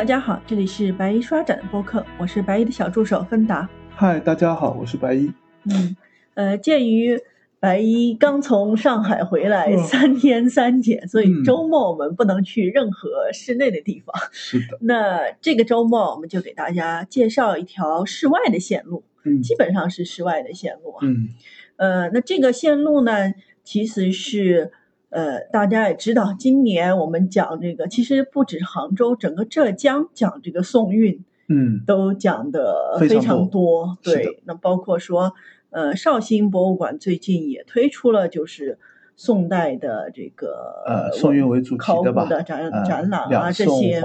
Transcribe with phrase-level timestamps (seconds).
[0.00, 3.68] 大家好，这里是白衣刷展的播客，我是白衣的小助手芬达。
[3.90, 5.30] 嗨，大家好，我是白衣。
[5.66, 5.94] 嗯，
[6.32, 7.20] 呃，鉴于
[7.60, 14.16] 白衣刚从上海回来，三天三检，所以周末我们不能去任何室内的地方。
[14.32, 14.78] 是的。
[14.80, 21.00] 那这个周末我们就给大家介绍一条室外的线路，嗯，基本上是室外的线路啊。
[21.02, 21.28] 嗯，
[21.76, 24.72] 呃，那这个线路呢，其实是。
[25.10, 33.98] 呃，大家也知道，今年我们讲这个，其实不止杭州，整个浙江讲这个宋韵，嗯，都讲的非常多。
[34.04, 35.34] 对，那包括说，
[35.70, 38.78] 呃，绍兴博物馆最近也推出了就是
[39.16, 42.44] 宋代的这个呃宋韵为主题的吧展
[42.86, 44.00] 展览啊这些。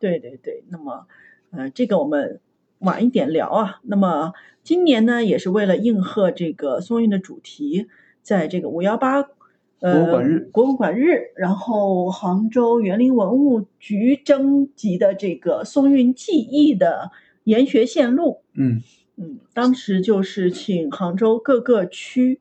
[0.00, 1.06] 对对对，那么
[1.52, 2.40] 呃，这个我们
[2.80, 3.78] 晚一点聊啊。
[3.84, 4.32] 那么
[4.64, 7.86] 今年呢，也是为了应和这个宋韵的主题，
[8.22, 9.28] 在这个五幺八。
[9.78, 17.10] 博物馆日，博物馆日，然后杭州园林文物局征集的这个松韵记忆的
[17.44, 18.82] 研学线路，嗯
[19.16, 22.40] 嗯，当时就是请杭州各个区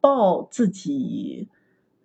[0.00, 1.48] 报自己，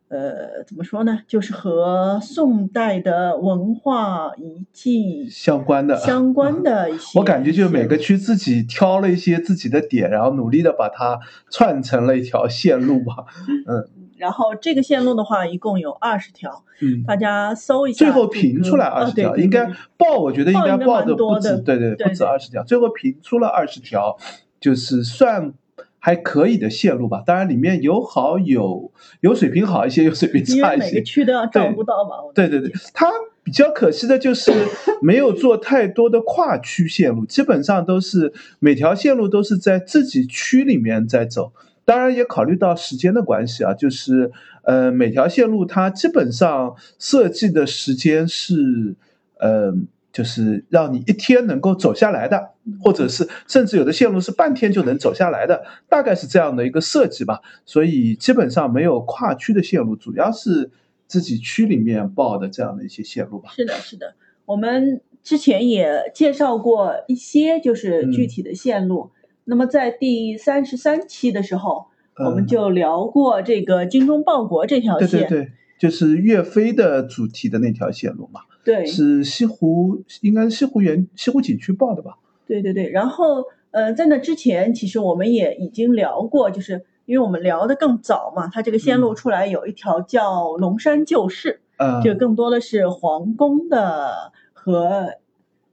[0.07, 1.19] 呃，怎么说呢？
[1.27, 7.19] 就是和宋代的文化遗迹相关的相关的一些。
[7.19, 13.25] 我感觉就是每个区自己挑了一些自己的点，然后努力的把它串成了一条线路吧，
[13.67, 14.02] 嗯。
[14.17, 18.05] 然后这个线路的话，一共有二十条，嗯，大家搜一下。
[18.05, 22.63] 最后评出来二十条，应该报，我觉得应该报的不止，对对，不止二十条。
[22.63, 24.17] 最后评出了二十条，
[24.59, 25.53] 就是算
[25.99, 27.23] 还可以的线路吧。
[27.25, 30.85] 当然里面有好有有水平好一些，有水平差一些。
[30.85, 32.17] 每个区都要照顾到嘛。
[32.33, 33.09] 对对对，它
[33.43, 34.53] 比较可惜的就是
[35.01, 41.51] 没有做太多的跨区线路，基本上都是每条线路都是在自己区里面在走。
[41.85, 44.31] 当然也考虑到时间的关系啊，就是
[44.63, 48.95] 呃每条线路它基本上设计的时间是，
[49.39, 49.73] 呃
[50.11, 52.51] 就是让你一天能够走下来的，
[52.81, 57.41] 或者是甚至有的线路是半天就能走下来的，大概是这样的一个设计吧。
[57.65, 60.69] 所以基本上没有跨区的线路，主要是
[61.07, 63.49] 自己区里面报的这样的一些线路吧。
[63.55, 64.13] 是的，是的，
[64.45, 69.11] 我们之前也介绍过一些就是具体的线路。
[69.45, 71.85] 那么在第三十三期的时候，
[72.23, 78.41] 我们就聊过这个精忠报国这条线，对对对，就是岳飞的主题的那条线路嘛。
[78.63, 82.17] 对，是西湖，应该是西湖园、西湖景区报的吧？
[82.47, 82.89] 对对对。
[82.89, 95.09] 然后，呃，在那之前，其实我们也已经聊过，就是因为我们聊的更早嘛，它这个线路出来有一条叫龙山旧事，嗯，就更多的是皇宫的和。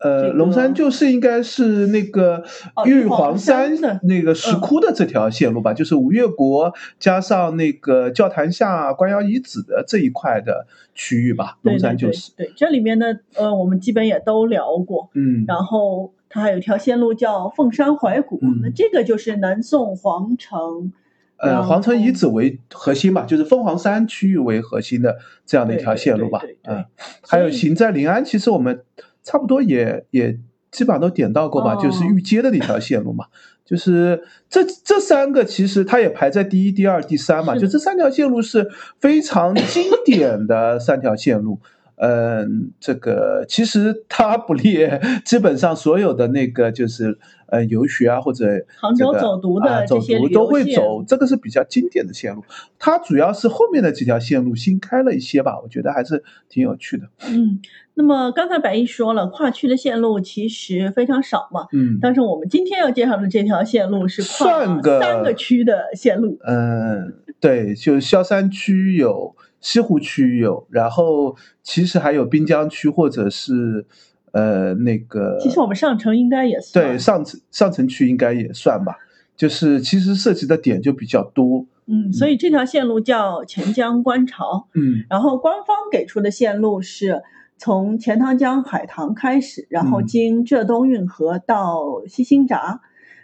[0.00, 2.42] 呃，龙山就是应该是那个
[2.86, 3.70] 玉皇山
[4.04, 11.58] 那个石窟的这条线路吧，就是吴越国加上那个教坛下官窑遗址的这一块的区域吧。
[11.60, 12.32] 龙山就是。
[12.34, 15.10] 对，这里面呢，呃，我们基本也都聊过。
[15.12, 15.44] 嗯。
[15.46, 20.94] 然后它还有一条线路叫凤山怀古，那这个就是南宋皇城。
[21.36, 26.40] 呃，皇城遗址为核心吧，就是凤凰山区域为核心的这样的一条线路吧。
[26.64, 26.86] 嗯。
[27.28, 28.80] 还有行在临安，其实我们。
[29.22, 30.38] 差不多也也
[30.70, 33.26] 基本上都点到过吧，就是玉阶的那条线路嘛，
[33.64, 41.60] 就是这这三个其实它也排在第一、第二、第三嘛，就这三条线路是非常经典的三条线路。
[42.02, 47.18] 嗯，这个其实它不列，基本上所有的那个就是
[47.48, 48.46] 呃游学啊或者
[48.78, 52.42] 杭州走读的走读都会走，这个是比较经典的线路。
[52.78, 57.04] 它主要是后面的几条线路新开了一些吧，我觉得还是挺有趣的。
[57.28, 57.60] 嗯，
[57.92, 61.66] 那么刚才白毅说了，跨区的线路其实非常少嘛。
[61.74, 64.64] 嗯，但是我们今天要介绍的这条线路是跨
[64.98, 66.38] 三个区的线路。
[66.46, 69.36] 嗯，对，就萧山区有。
[69.60, 73.84] 西湖区有，然后其实还有滨江区或者是
[74.32, 78.96] 呃那个，其实我们上城应该也算，对上城上城区应该也算吧，
[79.36, 81.66] 就是其实涉及的点就比较多。
[81.86, 84.68] 嗯，所以这条线路叫钱江观潮。
[84.74, 87.20] 嗯，然后官方给出的线路是
[87.58, 92.80] 从钱塘江海棠开始，然后经浙东运河到西兴闸，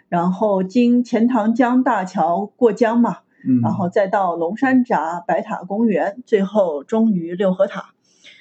[0.09, 3.19] 然后经钱塘江大桥过江嘛。
[3.61, 7.93] 然后再到龙山闸、白塔公园，最后终于六合塔。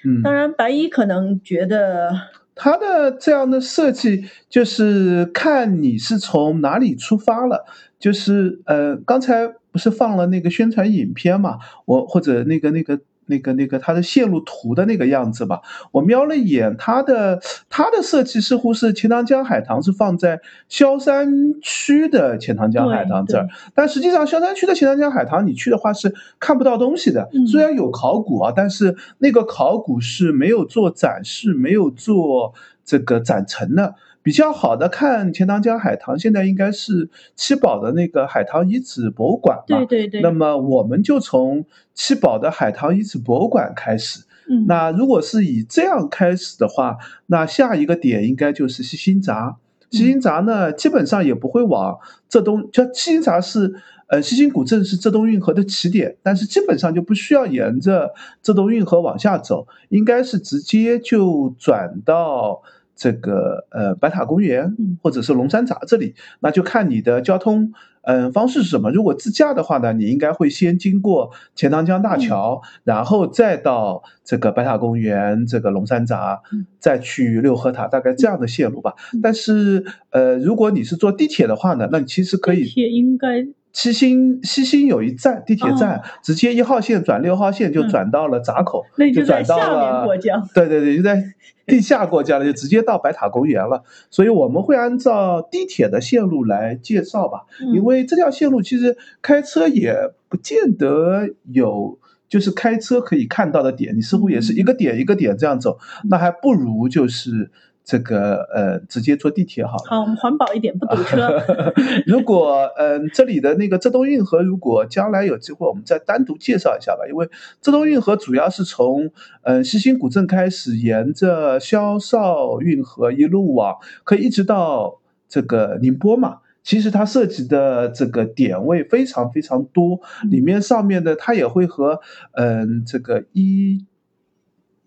[0.04, 2.10] 嗯，当然，白衣可能觉得
[2.54, 7.64] 它的这样的设计，就是看你是从哪里出发了。
[7.98, 11.58] 就是呃，刚才不是放了那个宣传影片嘛？
[11.86, 15.60] 我或者那个那个那个那个它的线路图的那个样子吧，
[15.92, 33.94] 我瞄了一眼它的它的设计似乎是钱塘江海棠是放在萧山区的钱塘江海棠这儿，但实际上萧山区的钱塘江海棠你去的话是看不到东西的，虽然有考古啊，但是那个考古是没有做展示，没有做这个展陈的。
[34.26, 39.84] 比较好的看钱塘江海棠，现在应该是七宝的那个海棠遗址博物馆嘛。
[39.84, 40.20] 对对对。
[40.20, 41.64] 那么我们就从
[41.94, 44.24] 七宝的海棠遗址博物馆开始。
[44.50, 44.64] 嗯。
[44.66, 46.96] 那如果是以这样开始的话，
[47.26, 49.58] 那下一个点应该就是西辛闸。
[49.92, 51.96] 西辛闸呢，基本上也不会往
[52.28, 53.76] 浙东，就西辛闸是
[54.08, 58.12] 呃西辛古镇是浙东运河的起点，但是基本上就不需要沿着
[58.42, 62.60] 浙东运河往下走，应该是直接就转到。
[62.96, 67.72] 这个呃白塔公园或者是龙山闸这里，那就看你的交通
[68.02, 68.90] 嗯方式是什么。
[68.90, 76.40] 如果自驾的话呢，你应该会先经过钱塘江大桥，然后再到这个白塔公园、这个龙山闸，
[76.80, 78.94] 再去六合塔，大概这样的线路吧。
[79.22, 82.64] 但是呃，如果你是坐地铁的话呢，那你其实可以。
[82.64, 83.46] 地铁应该。
[83.76, 90.06] 西兴西兴有一站地铁站，直接一号线转六号线就转到了闸口，就转到了。
[90.54, 91.22] 对对对，就在
[91.66, 93.82] 地下过江了，就直接到白塔公园了。
[94.10, 97.42] 所以我们会按照地铁的线路来介绍吧，
[97.74, 99.94] 因为这条线路其实开车也
[100.30, 101.98] 不见得有，
[102.30, 105.76] 就是开车可以看到的点，你似乎也是一个点一个点这样走，
[106.08, 107.50] 那还不如就是。
[107.86, 109.84] 这个呃，直接坐地铁好了。
[109.86, 111.40] 好，我们环保一点，不堵车。
[112.04, 117.06] 如果嗯，这里的那个浙东运河，如果将来有机会，我们再单独介绍一下吧。
[117.08, 117.30] 因为
[117.62, 119.12] 浙东运河主要是从
[119.42, 124.98] 嗯西兴古镇开始，沿着萧绍运河一路往，可以一直到
[125.28, 126.38] 这个宁波嘛。
[126.64, 132.00] 其实它涉及的这个点位非常非常多，里面上面的它也会和
[132.32, 133.86] 嗯这个一。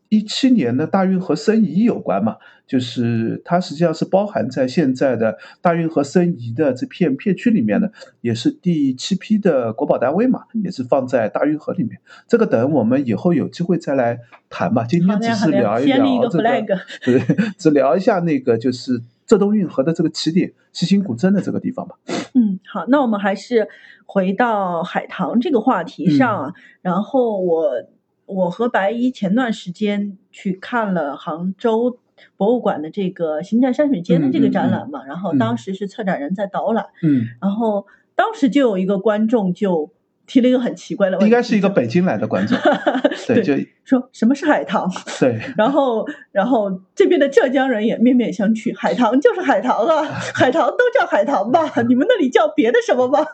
[0.10, 7.92] 一七年的大运河申遗有关嘛，就是它实际上是包含在现在的大运河申遗的这片片区里面的，
[8.22, 12.02] 也是第七批的国保单位嘛，也是放在大运河里面。
[12.28, 14.18] 这个等我们以后有机会再来
[14.50, 14.84] 谈吧。
[14.84, 17.20] 今天只是聊一聊这个， 对，
[17.60, 21.96] 只聊一下那个就是浙东运河的这个起点西兴古镇的这个地方吧。
[22.34, 23.68] 嗯，好，那我们还是
[24.08, 27.64] 回到海棠这个话题上啊，然后我。
[28.30, 31.98] 我和白衣前段时间去看了杭州
[32.38, 39.90] 博物馆的这个行在山水间的这个展览嘛，然后当时是策展人在导览，嗯，然后当时就有一个观众就
[40.28, 42.58] 提了一个很奇怪的问题，应该是一个北京来的观众，
[43.26, 44.88] 对，就说什么是海棠？
[45.20, 50.04] 对，然后然后这边的浙江人也面面相觑，海棠就是海棠啊，
[50.36, 53.26] 海棠都叫海棠吧，你们那里叫别的什么吗？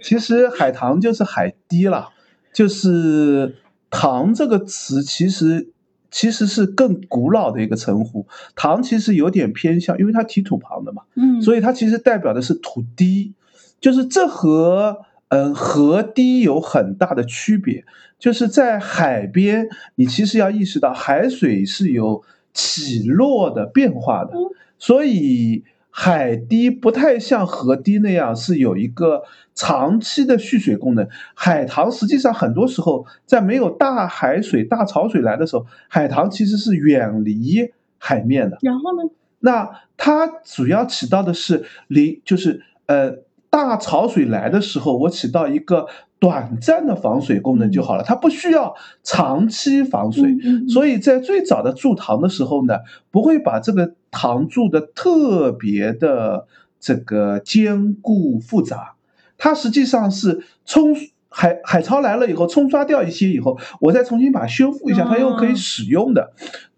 [0.00, 2.08] 其实海棠就是海堤了，
[2.52, 3.56] 就是。
[3.92, 5.68] 唐这个词其实
[6.10, 13.34] 其实是更古老的一个称呼，唐其实有点偏向，因为它提土旁的嘛，嗯，所以它其实代表的是土堤，
[13.80, 17.84] 就是这和嗯河堤有很大的区别，
[18.18, 22.24] 就是在海边，你其实要意识到海水是有
[22.54, 24.32] 起落的变化的，
[24.78, 25.64] 所以。
[25.94, 29.22] 海堤不太像河堤那样是有一个
[29.54, 31.06] 长期的蓄水功能。
[31.34, 38.56] 海塘实际上很多时候在没有大海水、大潮水来的时候，海塘其实是远离海面的。
[38.62, 39.10] 然后呢？
[39.40, 39.68] 那
[39.98, 43.18] 它主要起到的是离，就是呃
[43.50, 45.86] 大潮水来的时候，我起到一个。
[46.22, 50.36] 短暂的防水功能就好了，它不需要长期防水，
[50.68, 52.78] 所以在最早的筑塘的时候呢，
[53.10, 56.46] 不会把这个塘筑的特别的
[56.78, 58.94] 这个坚固复杂，
[59.36, 60.94] 它实际上是冲
[61.28, 66.34] 海海潮来了以后冲刷掉一些以后，我再重新把它修复一下，它又可以使用的。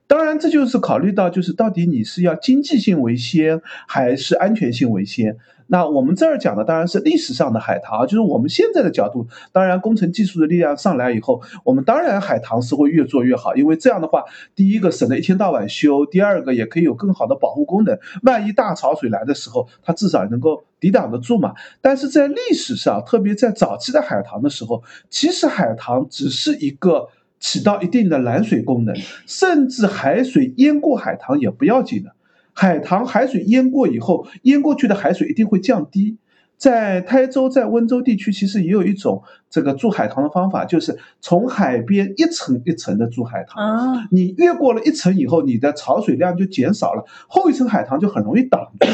[0.07, 5.37] 当然，这就是考虑到就是到底你是要经济性为先还是安全性为先。
[5.67, 9.27] 那我们这儿讲的当然是历史上的海棠，就是我们现在的角度。
[9.53, 17.99] 当然，工程技术的力量上来以后，我们当然海棠是会越做越好，因为这样的话，第一个省得一天到晚修，第二个也可以有更好的保护功能。
[18.23, 21.55] 万一大潮水来的时候，它至少能够抵挡得住嘛。
[21.81, 27.09] 但是在历史上，特别在早期的海棠的时候，其实海棠只是一个
[27.41, 28.95] 起到一定的拦水功能，
[29.27, 32.15] 甚至海水淹过海棠也不要紧的。
[32.55, 36.17] 海棠海水淹过以后，淹过去的海水一定会降低。
[36.57, 43.63] 在台州、在温州地区，其实也有一种这个筑海棠的方法，就是从海边一层一层的筑海棠。
[43.63, 48.87] 啊，你越过了一层以后，你的潮水量就减少了，后一层海棠就很容易挡住。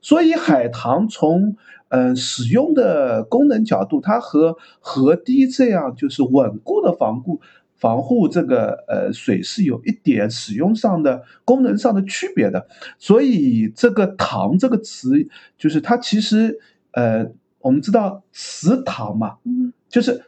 [0.00, 1.56] 所以海棠从
[1.88, 7.40] 嗯使用的功能角度，它和河堤这样就是稳固的防固。
[7.78, 12.66] 防护这个呃水是有一点使用上的功能上的区别的，
[12.98, 16.58] 所以这个塘这个词就是它其实
[16.92, 17.26] 呃
[17.60, 19.72] 我们知道池塘嘛，嗯。
[19.88, 20.22] 就是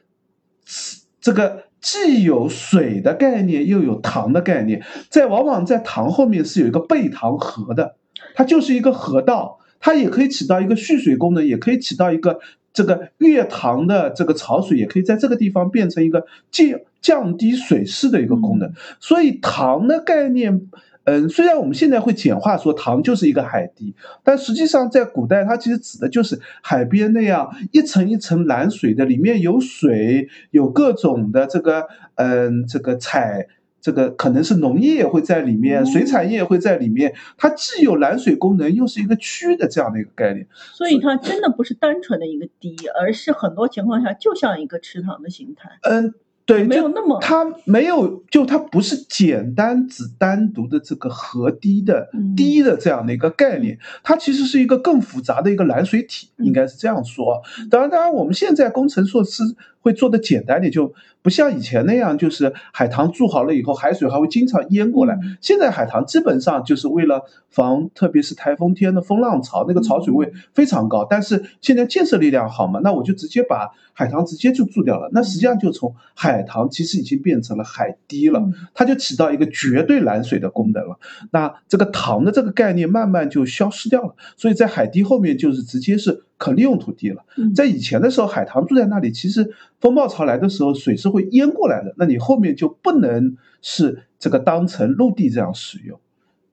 [0.65, 7.97] 池这个既有水的概念，又有塘的概念，在往往在塘后面是有一个背塘河的，
[8.35, 12.41] 它就是一个河道，它也可以起到一个蓄水功能，也可以起到一个
[12.73, 18.73] 这个越塘的这个潮水，也可以在这个地方变成一个降降低水势的一个功能。
[18.99, 20.69] 所以糖的概念。
[21.05, 33.49] 嗯，虽然我们现在会简化说糖就是一个海堤，但实际上在古代它其实指的就是海边那样一层一层蓝水的，里面有水，有各种的这个嗯这个采
[33.81, 40.47] 这个可能是农业会在里面，水产业会在里面，它既有蓝水功能，又是一个区的这样的一个概念。
[40.75, 45.71] 所以它真的不是单纯的一个堤，而是很多情况下就像一个池塘的形态。
[45.83, 46.13] 嗯。
[46.51, 57.41] 对，没有那么，它没有，就它不是简单只单独的这个河堤的堤的这样的一个概念，它其实是一个更复杂的一个拦水体，应该是这样说。
[57.71, 59.45] 当然，当然，我们现在工程措施
[59.81, 65.19] 会做的简单点，就不像以前那样，就是海棠筑好了以后，海水还会经常淹过来。
[65.41, 71.07] 现在海棠基本上就是为了防，特别是台风天的风浪潮，那个潮水位非常高。
[71.09, 76.45] 但是现在建设力量好嘛，那我就直接把海棠直接就筑掉了，那实际上就从海。
[76.51, 78.43] 棠其实已经变成了海堤了，
[78.75, 80.99] 它就起到一个绝对拦水的功能了。
[81.31, 87.23] 那这个塘的这个概念慢慢就消失掉了，所以在海堤后面就是直接是可利用土地了。
[87.55, 96.01] 在以前的时候，海棠住在那里，其实风暴潮来的时候，水是会淹过来的，那你后面就不能是这个当成陆地这样使用，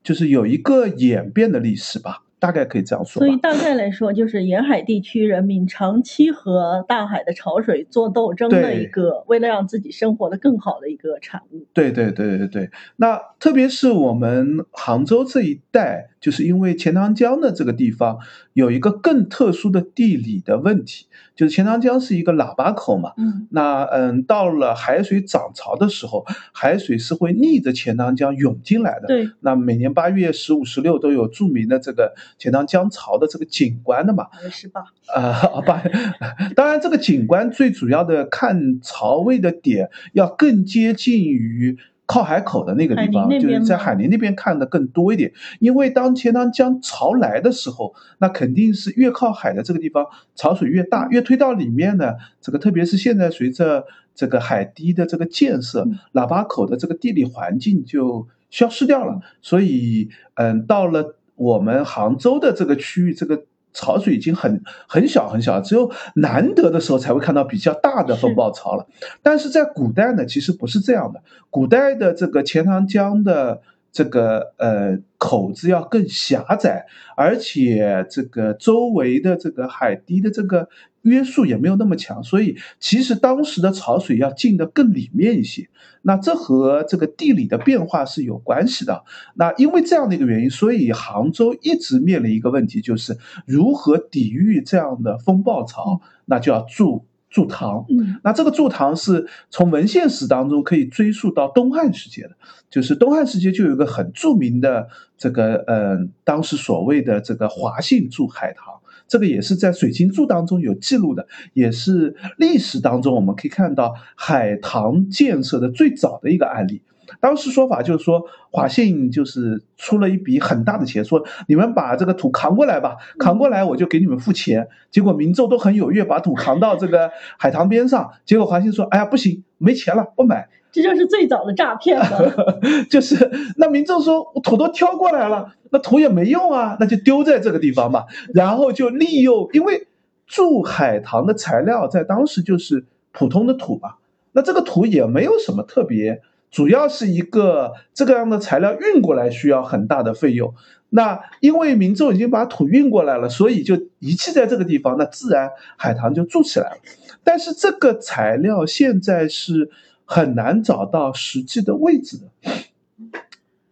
[0.04, 2.26] 就是有一个演变的历史吧。
[2.40, 11.66] 大概可以这样说，所以大概来说，就是沿海地区人民长期和大海的潮水做斗争的一个，为了让自己生活的更好的一个产物。
[11.74, 16.10] 对对对对对，那特别是我们杭州这一带。
[16.20, 18.18] 就是因为钱塘江的这个地方
[18.54, 34.82] 有一个更特殊的地理的问题，就是钱塘江是一个喇叭口嘛，嗯，那嗯，到了海水涨潮的时候，海水是会逆着钱塘江涌进来的，对，那每年八月十五、十六都有著名的这个钱塘江潮的这个景观的嘛，八月十八，
[35.14, 35.84] 啊八，
[36.56, 41.78] 当然这个景观最主要的看潮位的点要更接近于。
[42.10, 45.34] 靠海口的那个地方，就是在海宁那边看的更多一点。
[45.60, 52.14] 因为当钱塘江潮来的时候，那肯定是越靠海的这个地方潮水越大，越推到里面呢。
[52.40, 59.20] 这个特别是现在随着这个海堤的这个建设，喇叭口的这个地理环境就消失掉了。
[59.42, 63.46] 所以，嗯，到了我们杭州的这个区域，这个。
[63.74, 68.88] 潮水已经很很小很小，只有难得的时候才会看到比较大的风暴潮了。
[69.22, 71.22] 但是在古代呢，其实不是这样的。
[71.52, 80.68] 古代的这个钱塘江的这个呃口子要更狭窄，而且这个周围的这个海堤的这个。
[81.10, 85.68] 约束也没有那么强，所以其实当时的潮水要进得更里面一些。
[86.04, 89.04] 那这和这个地理的变化是有关系的。
[89.36, 97.86] 那因为这样的一个原因，所以杭州一直面临一个问题，就是如何抵御这样的风暴潮，那就要筑筑塘。
[97.90, 102.32] 嗯，那这个筑塘是从文献史当中可以追溯到东汉时期的，
[102.70, 104.88] 就是东汉时期就有一个很著名的
[105.18, 108.77] 这个，嗯，当时所谓的这个华信筑海塘。
[109.08, 116.82] 这个也是在水晶柱当中有记录的，也是历史当中我们可以看到海棠建设的最早的一个案例。
[117.22, 118.22] 当时说法就是说，
[118.52, 124.68] 华信就是出了一笔很大的钱，说你们把这个土扛过来吧，扛过来我就给你们付钱。
[124.92, 127.10] 结果民众都很踊跃，把土扛到这个
[127.40, 128.12] 海棠边上。
[128.26, 130.50] 结果华信说：“哎呀，不行，没钱了，不买。”
[130.82, 138.06] 这就是最早的诈骗了， 就是那民众说土都挑过来了，那土也没用啊，那就丢在这个地方吧。
[138.34, 139.88] 然后就利用，因为
[140.28, 143.96] 筑海塘的材料在当时就是普通的土嘛，
[144.34, 150.54] 那这个土也没有什么特别，主要是一个这个样的材料运过来需要很大的费用。
[150.90, 156.78] 那因为民众已经把土运过来了，所以就遗弃在这个地方，那自然海塘就筑起来了。
[157.24, 159.72] 但是这个材料现在是。
[160.10, 162.50] 很难找到实际的位置的，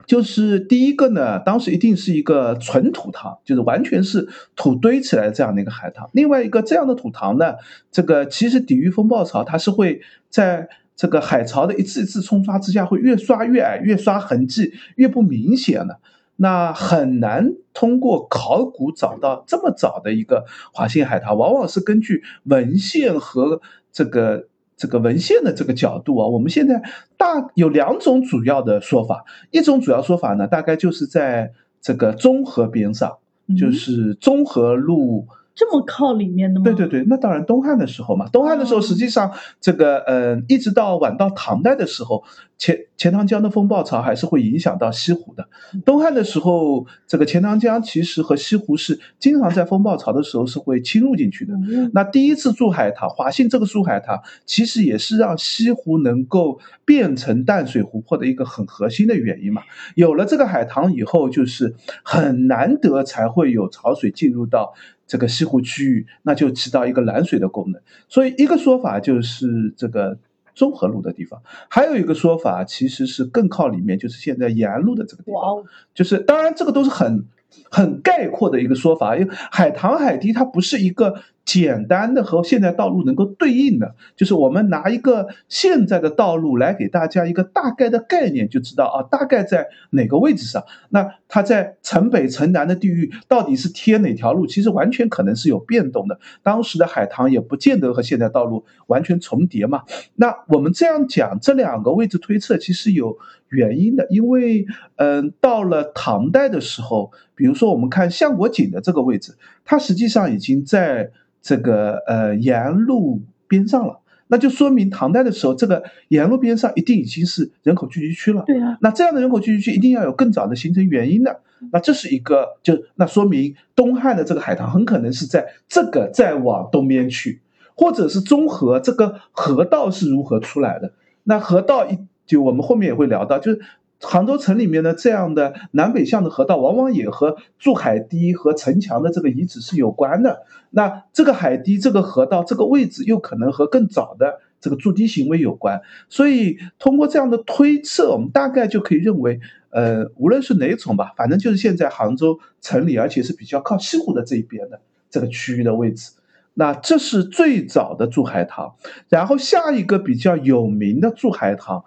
[0.06, 6.10] 就是第一个呢，当时一定是一个纯土塘，就是完全是土堆起来这样的一个海塘。
[6.12, 7.56] 另外一个这样的土塘呢，
[7.90, 16.02] 这个其实抵御风暴潮，它是会在这个海潮的一次一次冲刷之下，会越刷越矮，越刷痕迹越不明显的。
[16.36, 23.62] 那很难通过考古找到这么早的一个华信海塘，往往是根据文献和
[23.94, 24.50] 这个。
[24.78, 26.82] 这个文献的这个角度啊，我们现在
[27.18, 31.52] 大有两种主要的说法，一种主要说法呢，大概就是在
[31.82, 33.18] 这个中河边上，
[33.58, 35.28] 就是中河路。
[35.56, 36.66] 这么靠里面的吗？
[36.66, 39.32] 对对对，那当然东汉的时候嘛，东汉的时候实际上
[39.62, 42.24] 这个呃，一直到晚到唐代的时候，
[42.58, 45.48] 钱钱塘江的风暴潮还是会影响到西湖的。
[45.86, 51.54] 东汉的时候，这个钱塘江其实和西湖是经常在风暴潮的时候是会侵入进去的。
[51.94, 59.62] 那第一次筑海棠，华信这个筑海棠，其实也是让西湖能够变成淡水湖泊的一个很核心的原因嘛。
[59.96, 64.74] 有了这个海棠以后，就是很难得才会有潮水进入到。
[65.08, 67.82] 这个西湖区域，那就起到一个拦水的功能。
[68.10, 70.18] 所以一个说法就是这个
[70.54, 75.64] 中河路的地方，还有一个说法其实是更靠里面，就是现在延安路的这个地方。
[75.94, 77.26] 就是当然这个都是很
[77.70, 81.16] 很概括的一个说法，因为海棠海堤它不是一个。
[81.46, 90.64] 简单的和现在道路能够对应的，就是我们拿一个现在的道路来给大家一个大概的概念，就知道啊，大概在哪个位置上。
[90.90, 96.20] 那它在城北、城南的地域到底是贴哪条路，其实完全可能是有变动的。
[96.42, 99.84] 当时的海棠也不见得和现在道路完全重叠嘛。
[100.16, 103.18] 那我们这样讲，这两个位置推测其实有
[103.50, 109.36] 原因的，因为嗯，到了唐代的时候，比如说我们看相国井的这个位置，
[109.66, 111.12] 它实际上已经在。
[111.48, 118.44] 这个呃沿路边上了，那就说明唐代的时候，这个沿路边上一定已经是人口聚集区了。
[118.48, 121.42] 对啊，那这样的人口聚集区一定要有更早的形成原因的。
[121.72, 127.42] 那这是一个，就那说明东汉的这个海棠很可能是在这个再往东边去，
[127.76, 130.94] 或者是中河这个河道是如何出来的？
[131.26, 133.62] 那河道一就我们后面也会聊到，就是。
[134.02, 140.44] 杭州城里面的这样的南北向的河道，往往也和筑海堤和城墙的这个遗址是有关的。
[140.72, 145.82] 那这个海堤、这个河道、这个位置，又可能和更早的这个筑堤行为有关。
[146.10, 156.12] 所以，通过这样的推测，我们大概就可以认为，呃，无论是哪种吧，反正就是现在杭州城里，而且是比较靠西湖的这一边的这个区域的位置。
[156.56, 158.76] 那这是最早的筑海棠，
[159.08, 161.86] 然后下一个比较有名的筑海棠。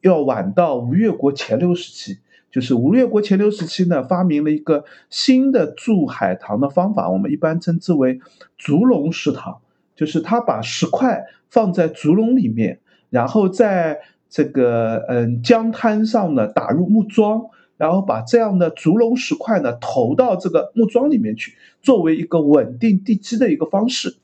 [0.00, 2.18] 要晚到吴越国前六时期，
[2.50, 8.20] 就是吴越国前六时期呢，发明了一个新的筑海棠的方法，我们一般称之为
[8.56, 9.58] 竹笼石塘，
[9.94, 24.16] 就是他把石块放在竹笼里面，然后在这个嗯江滩上呢打入木桩，然后把这样的竹笼石块呢投到这个木桩里面去，作为一个稳定地基的一个方式。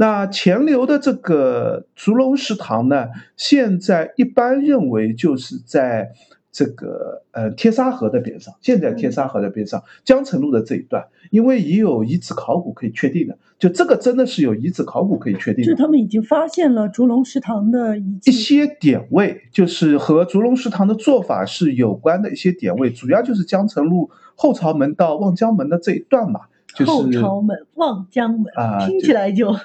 [0.00, 6.12] 那钱流的这个竹龙食堂呢，现在一般认为就是在
[6.52, 26.42] 这个呃天沙河的边上，现在天沙河的边上江城路的这一段，因为也有遗址考古可以确定的，就这个真的是有遗址考古可以确定的，就他们已经发现了竹龙食堂的一些点位，就是和竹龙食堂的做法是有关的一些点位，主要就是江城路后朝门到望江门的这一段嘛。
[26.84, 29.56] 后朝门、望江门啊，听起来就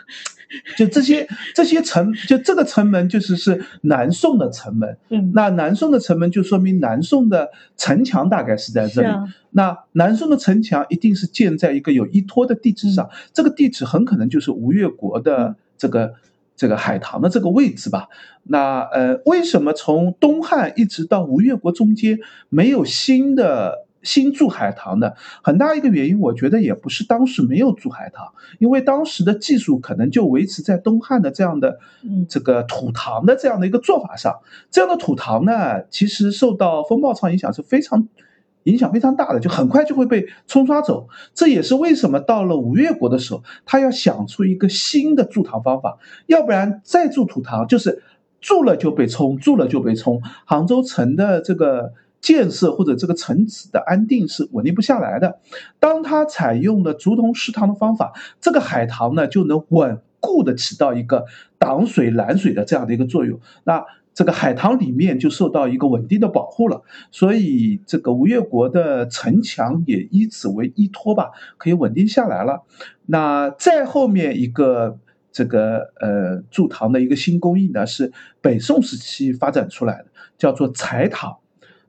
[0.77, 4.97] 就这些这些城，就这个城门就是是南宋的城门。
[5.09, 9.07] 嗯，那南宋的城门就说明南宋的城墙大概是在这里。
[9.51, 16.13] 那南宋的城墙一定是建在一个有依托的地址上，这个地址很可能就是吴越国的这个
[16.55, 18.07] 这个海棠的这个位置吧。
[18.43, 23.85] 那呃，为什么从东汉一直到吴越国中间没有新的？
[24.03, 31.79] 新筑海棠的很大一个原因，我觉得也不是当时没有筑海棠，因为当时的技术可能就维持在东汉的这样的，
[32.27, 34.35] 这个土塘的这样的一个做法上。
[34.69, 38.07] 这样的土塘呢，其实受到风暴潮影响是非常
[38.63, 41.07] 影响非常大的，就很快就会被冲刷走。
[41.33, 48.03] 这也是为什么到了吴越国的时候，他要想出一个新的筑塘方法，要不然再筑土塘就是
[48.41, 50.21] 筑了就被冲，筑了就被冲。
[50.45, 51.93] 杭州城的这个。
[52.23, 55.39] 建设或者这个城址的安定是稳定不下来的。
[55.79, 61.25] 当它采用了竹筒石塘的方法，这个海棠呢就能稳固的起到一个
[61.59, 63.39] 挡水拦水的这样的一个作用。
[63.65, 72.61] 那这个海棠里面就受到一个稳定的保护了，所以这个吴越国的城墙也以此为依托吧，可以稳定下来了。
[73.07, 74.97] 那再后面一个
[75.31, 80.05] 这个呃筑塘的一个新工艺呢，是北宋时期发展出来的，
[80.37, 81.35] 叫做柴塘。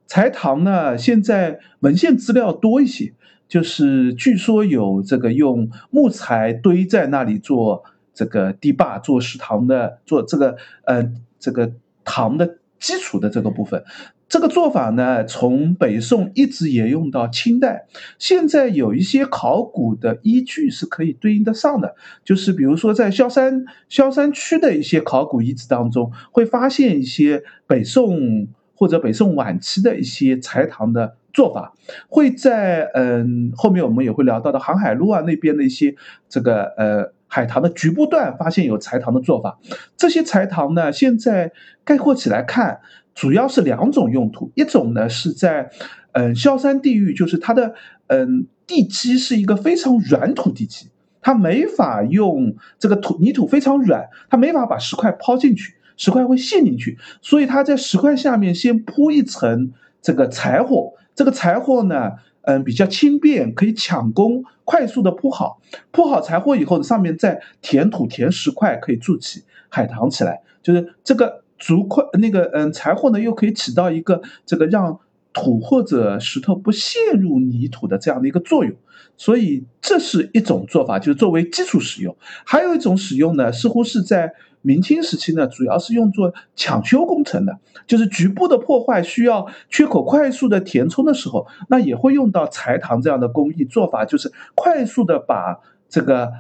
[0.07, 3.13] 柴塘呢，现在文献资料多一些，
[3.49, 11.73] 就是据说有这个用木材堆在那里做这个堤坝、做石塘的、做这个呃这个
[12.05, 13.83] 塘的基础的这个部分。
[14.27, 17.87] 这个做法呢，从北宋一直沿用到清代。
[18.19, 31.75] 现在有一些考古的依据是可以对应得上的，就是比如说在萧山萧山区的一些考古遗址当中，会发现一些北宋或者北宋晚期的一些柴堂的做法。
[32.09, 35.95] 会在嗯后面我们也会聊到的航海路啊那边的一些
[36.29, 39.59] 这个呃海棠的局部段发现有柴堂的做法。
[39.97, 41.53] 这些柴堂呢，现在
[41.85, 42.81] 概括起来看。
[43.15, 45.71] 主要是两种用途，一种呢是在，
[46.15, 47.73] 嗯，萧山地域，就是它的，
[48.09, 50.89] 嗯，地基是一个非常软土地基，
[51.21, 71.43] 它没法用这个土泥土非常软，它没法把石块抛进去，石块会陷进去，所以它在石块下面先铺一层这个柴火，这个柴火呢，嗯，比较轻便，可以抢工，快速的铺好，铺好柴火以后，上面再填土填石块，可以筑起海棠起来，就是这个。
[71.57, 74.99] 竹块那个嗯柴火呢，又可以起到一个这个让
[75.35, 78.75] 土或者石头不陷入泥土的这样的一个作用，
[79.19, 82.17] 所以这是一种做法，就是作为基础使用。
[82.47, 96.33] 还有一种使用呢，似乎是在明清时期呢，主要是用作抢修工程的，就是局部的破坏需要缺口快速的填充的时候，那也会用到柴塘这样的工艺做法，就是快速的把这个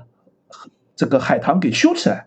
[0.96, 2.26] 这个海棠给修起来。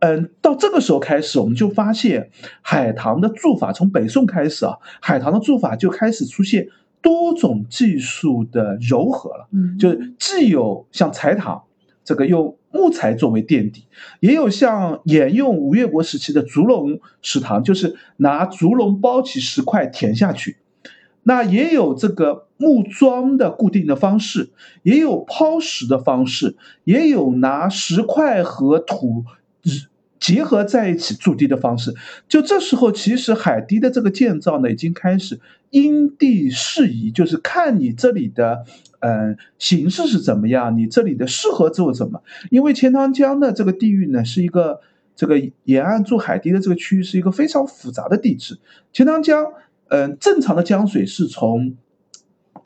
[0.00, 2.30] 嗯，到这个时候开始，我们就发现
[2.62, 6.68] 海棠的做法从北宋开始啊，海棠的做法就开始出现
[7.02, 9.48] 多种技术的糅合了。
[9.52, 11.64] 嗯，就是既有像柴堂
[12.04, 13.86] 这个用木材作为垫底，
[14.20, 20.58] 也有像沿用吴越国时期的竹笼石堂，就是拿竹笼包起石块填下去。
[21.24, 24.50] 那也有这个木桩的固定的方式，
[24.84, 29.24] 也有抛石的方式，也有拿石块和土。
[30.18, 31.94] 结合在一起筑堤的方式，
[32.28, 35.38] 就这时候，其实海堤的这个建造呢，已经开始
[35.70, 38.64] 因地适宜，就是看你这里的，
[38.98, 42.22] 嗯，形势是怎么样，你这里的适合做什么。
[42.50, 44.80] 因为钱塘江的这个地域呢，是一个
[45.14, 48.58] 这个沿岸筑海堤的这个区域是一个非常复杂的地质。
[48.92, 49.46] 钱塘江，
[49.88, 51.76] 嗯，正常的江水是从。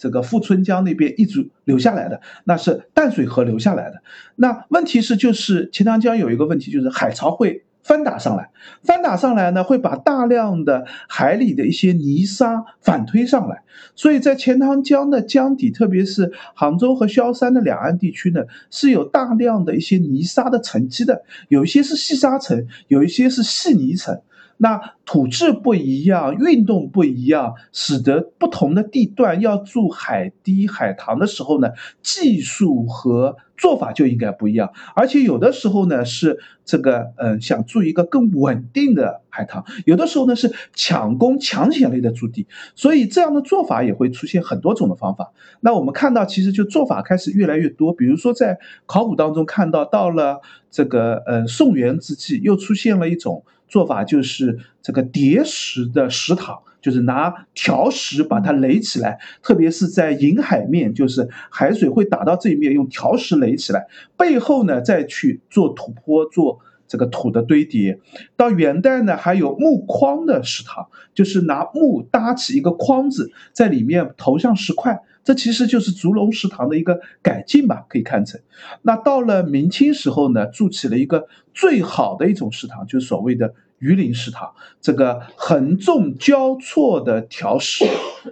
[0.02, 4.02] 这个富春江那边一直流下来的，那是淡水河流下来的。
[4.34, 8.50] 那问题是，就是钱塘江有一个问题，就是海潮会翻打上来，
[8.82, 13.62] 翻打上来呢，会把大量的海里的一些泥沙反推上来。
[13.94, 18.40] 所以在钱塘江的江底，特别是杭州和萧山的两岸地区呢，
[18.72, 24.20] 是有大量的一些泥沙的沉积的，有一些是细沙层，有一些是细泥层。
[24.62, 31.68] 那土质不一样，运动不一样，使得不同的地段要筑海堤、海塘的时候呢，
[32.01, 34.72] 技术和做法就应该不一样。
[34.94, 42.46] 而且有的时候呢是这个，嗯，想筑一个更稳定的海塘，有的时候呢是抢攻抢险类的筑堤，
[42.77, 45.33] 所以这样的做法也会出现很多种的方法。
[45.59, 53.44] 那我们看到，其实就做法开始越来越多，比如说在考古当中看到，到了这个，嗯，宋元之际，又出现了一种。
[53.72, 67.98] 做法就是这个叠石的石塔，就是拿条石把它垒起来，特别是在引海面，就是海水会打到这一面，用条石垒起来，背后呢再去做土坡，做这个土的堆叠。
[68.37, 75.00] 到元代呢，还有木框的石塔，就是拿木搭起一个框子，在里面投上石块。
[75.24, 78.40] 这其实就是竹笼食堂的一个改进吧，可以看成。
[78.82, 84.52] 那到了明清时候呢，筑起了一个最好的一种食堂，就是所谓的鱼鳞食堂。
[84.80, 87.85] 这个横纵交错的条石，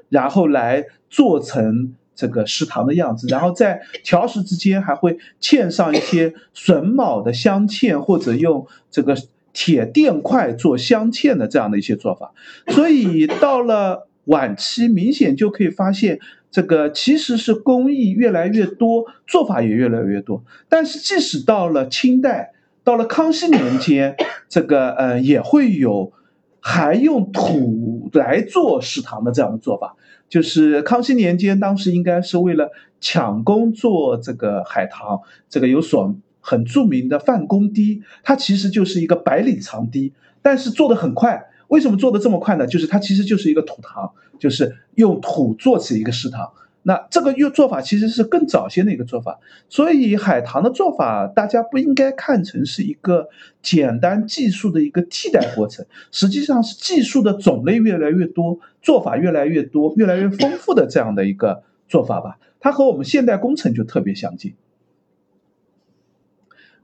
[0.08, 9.16] 然后来做成这个食堂的样子，然后在条石之间还会嵌上一些榫卯的镶嵌，或者用这个
[9.52, 12.32] 铁垫块做镶嵌的这样的一些做法。
[12.66, 16.18] 所以到了晚期，明显就可以发现。
[16.50, 20.42] 这个其实是工艺越来越多，做法也越来越多。
[20.68, 24.16] 但是即使到了清代，到了康熙年间，
[24.48, 26.12] 这个呃也会有
[26.60, 29.96] 还用土来做食堂的这样的做法。
[30.28, 41.49] 就是康熙年间，当时应该是为了抢工做这个海棠，这个有所很著名的范公堤，它其实就是一个百里长堤，但是做的很快。
[41.70, 42.66] 为什么做的这么快呢？
[42.66, 46.52] 就是它其实就是一个土塘，就是用土做起一个食堂。
[46.82, 49.38] 那这个用做法其实是更早些的一个做法。
[49.68, 53.28] 所以海棠的做法，大家不应该看成是一个
[53.62, 62.38] 简单技术的一个替代过程，实际上是技术的种类越来越多，做法越来越多，越来越丰富的这样的一个做法吧。
[62.58, 64.54] 它和我们现代工程就特别相近。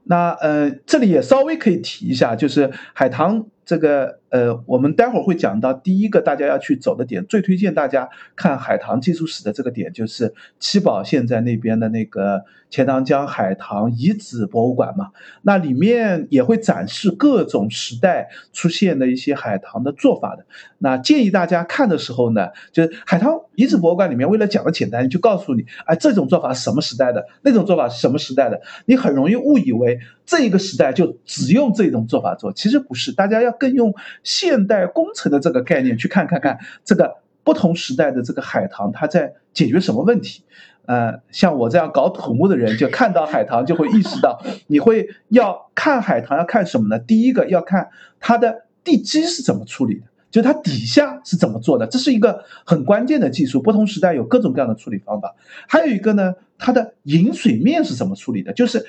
[0.05, 3.47] 那呃，这里也稍微可以提一下，就是海棠。
[3.67, 15.09] 这个呃，我们待会儿会讲到第一个大家要去走的点，最推荐大家看海棠技术史的这个点，就是七宝现在那边的那个钱塘江海棠遗址博物馆嘛。
[15.41, 20.45] 那里面也会展示各种时代出现的一些海棠的做法的。
[20.77, 33.47] 那建议大家看的时候呢，就是海棠遗址博物馆里面为了讲的简单，就告诉你，哎，这种做法是什么时代的，那种做法是什么时代的，你很容易误以为这一个时代就只用这种做法做，其实不是，大家要。
[33.59, 40.43] 更用现代工程的这个概念去看看看这个不同时代的这个海棠，它在解决什么问题？
[40.85, 46.99] 呃，像我这样搞土木的人，就看到海棠就会意识到，你会要看海棠要看什么呢？
[46.99, 53.59] 第一个要看它的地基是怎么处理的，就它底下是怎么做的，这是一个很关键的技术。
[53.59, 55.35] 不同时代有各种各样的处理方法。
[55.67, 58.85] 还有一个呢，它的引水面是怎么处理的，就是。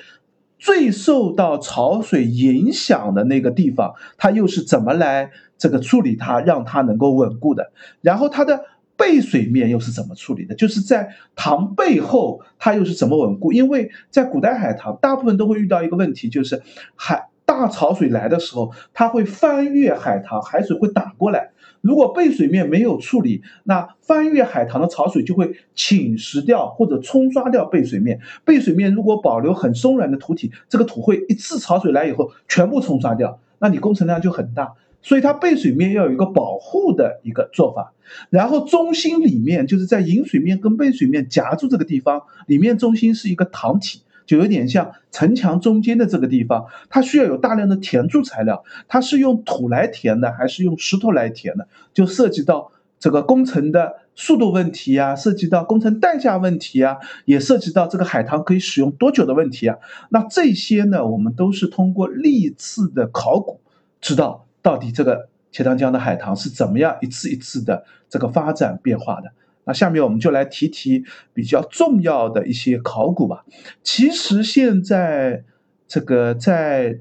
[0.59, 7.71] 最受到潮水影响的那个地方，它又是怎么来这个处理它，让它能够稳固的？
[8.01, 8.65] 然后它的
[8.97, 10.53] 背水面又是怎么处理的？
[10.53, 13.53] 就是在塘背后，它又是怎么稳固？
[13.53, 16.61] 因为在古代海棠，大部分都会遇到一个问题，就是
[16.95, 21.51] 海大潮水来的时候，它会翻越海棠，海水会打过来。
[21.81, 28.19] 如果背水面没有处理，那翻越海棠的潮水就会侵蚀掉或者冲刷掉背水面。
[28.43, 34.73] 背水面如果保留很松软的土体，这个土会一次潮水来以后全部冲刷掉，那你工程量就很大。
[35.01, 37.93] 所以它背水面要有一个保护的一个做法。
[38.29, 44.01] 然后中心里面就是在引水面跟背水面夹住这个地方，里面中心是一个塘体。
[44.29, 51.67] 就有点像城墙中间的这个地方，它需要有大量的填筑材料，它是用土来填的还是用石头来填的？
[51.95, 59.77] 就涉及到这个工程的速度问题啊，涉及到工程代价问题啊，也涉及到这个海棠可以使用多久的问题啊。
[60.09, 63.61] 那这些呢，我们都是通过历次的考古，
[63.99, 69.31] 知道到底这个钱塘江的海棠是怎么样一次一次的这个发展变化的。
[69.69, 71.03] 那下面我们就来提提
[71.33, 73.45] 比较重要的一些考古吧。
[73.83, 75.43] 其实现在
[75.87, 76.99] 这个在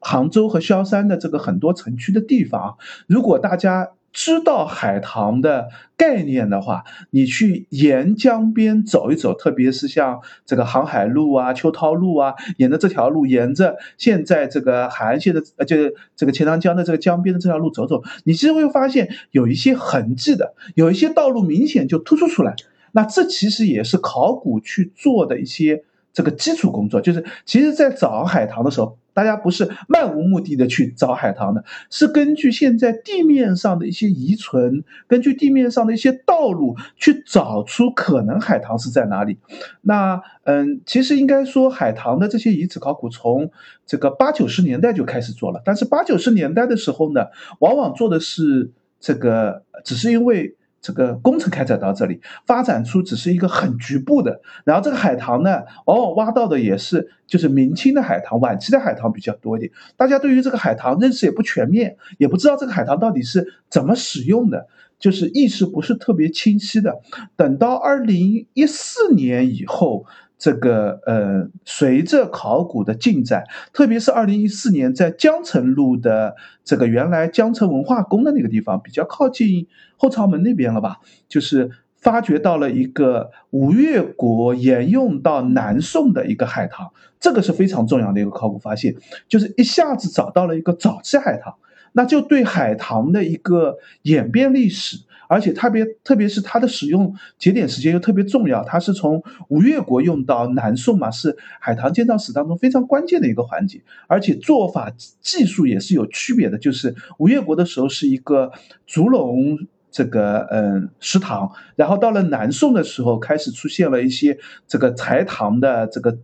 [0.00, 3.90] 杭州和萧山的这个很多城区的地方，如果大家。
[4.14, 15.76] 知道海棠的概念的话，你去沿江边走一走，特别是像这个航海路啊、秋涛路啊，沿着这条路，沿着现在这个海岸线的呃，就
[16.14, 22.54] 这个钱塘江的这个江边的这条路走走，你其实会发现有一些痕迹的，有一些道路明显就突出出来。
[22.92, 28.96] 那这其实也是考古去做的一些这个基础工作，就是其实在找海棠的时候。
[29.14, 39.38] 大家不是漫无目的的去找海棠的，是根据现在地面上的一些遗存，根据地面上的一些道路去找出可能海棠是在哪里。
[39.80, 43.50] 那嗯，其实应该说海棠的这些遗址考古从
[43.86, 47.26] 这个八九十年代就开始做了，但是八九十年代的时候呢，
[47.60, 50.56] 往往做的是这个，只是因为。
[50.84, 59.72] 这个工程开展到这里，发展出只是一个很局部的，然后这个海棠呢，往往挖到的也是就是明清的海棠、晚期的海棠比较多一点。
[59.96, 64.68] 大家对于这个海棠认识也不全面，也不知道这个海棠到底是怎么使用的，
[64.98, 67.00] 就是意识不是特别清晰的。
[67.34, 70.04] 等到二零一四年以后。
[70.44, 80.98] 这个呃，随着考古的进展，特别是二零一四年在江城路的这个原来江城文化宫的那个地方，比较靠近后朝门那边了吧，
[81.30, 88.94] 就是发掘到了一个吴越国沿用到南宋的一个海棠，这个是非常重要的一个考古发现，
[89.26, 91.54] 就是一下子找到了一个早期海棠，
[91.92, 94.98] 那就对海棠的一个演变历史。
[95.34, 103.82] 而且特别，特别是它的使用节点时间又特别重要，它是从吴越国用到南宋嘛，是海棠建造史当中非常关键的一个环节。
[104.06, 108.52] 而且做法技术也是有区别的，就是吴越国的时候是一个
[108.86, 109.58] 竹笼
[109.90, 116.16] 这个嗯石塘，然后到了南宋的时候开始出现了一些这个柴塘的这个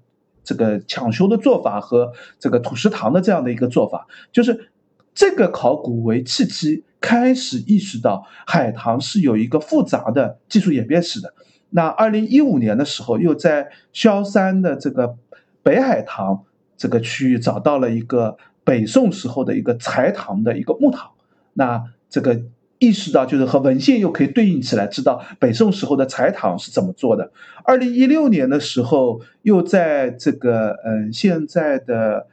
[0.45, 4.71] 这个抢修的做法和这个土石塘的这样的一个做法，就是
[5.15, 6.85] 这个考古为契机。
[7.03, 11.33] 开始意识到海棠是有一个复杂的技术演变史的。
[11.71, 15.17] 那二零一五年的时候，又在萧山的这个
[15.63, 16.45] 北海棠
[16.77, 21.11] 这个区域找到了一个北宋时候的一个柴塘的一个木塘。
[21.55, 22.43] 那这个
[22.79, 27.33] 意识到就是和文献又可以对应起来，知道北宋时候的柴塘是怎么做的。
[27.65, 32.27] 二零一六年的时候，又在这个嗯现在的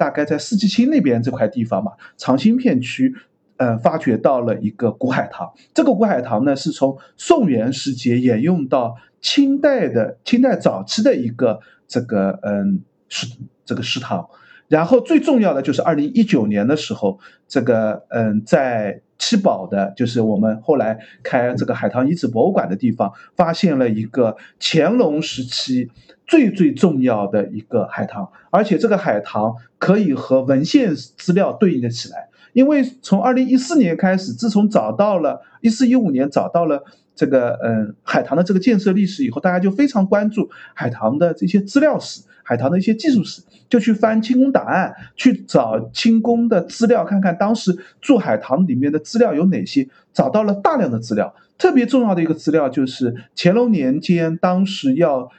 [0.00, 3.14] 大概在四季青那边这块地方嘛，长兴片区。
[3.62, 5.52] 嗯，发掘到了一个古海棠。
[5.74, 13.26] 这个古海棠呢，是从宋元时节沿用到清代的清代早期的一个这个嗯石
[13.66, 14.26] 这个石塘。
[14.68, 25.90] 然后最重要的就是二零一九年的时候，这个嗯，在七宝的，就是我们后来开这个海棠遗址博物馆的地方，发现了一个乾隆时期
[26.30, 36.84] 最最重要的一个海棠，而且这个海棠可以和文献资料对应的起来，因为从二零一四年开始，自从找到了一四一五年找到了。
[37.16, 51.34] 这个嗯，海棠的这个建设历史以后，大家就非常关注海棠的这些资料史、海棠的一些技术史，就去翻清宫档案，去找清宫的资料，看看当时做海棠里面的资料有哪些，找到了大量的资料。
[51.58, 55.30] 特别重要的一个资料就是乾隆年间，当时要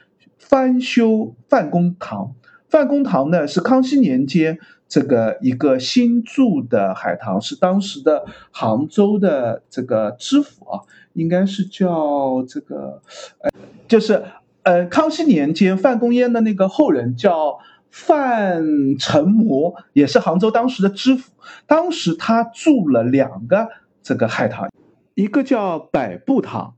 [0.42, 2.34] 翻修范公堂。
[2.68, 10.80] 范公堂呢是康熙年间这个一个新筑的海棠，是当时的杭州的这个知府啊。
[11.14, 13.02] 应该是叫这个，
[13.40, 13.50] 呃，
[13.86, 14.24] 就是
[14.62, 17.58] 呃，康熙年间范公淹的那个后人叫
[17.90, 21.32] 范成模，也是杭州当时的知府。
[21.66, 23.68] 当时他筑了两个
[24.02, 24.70] 这个海棠，
[25.14, 26.76] 一个叫百步堂，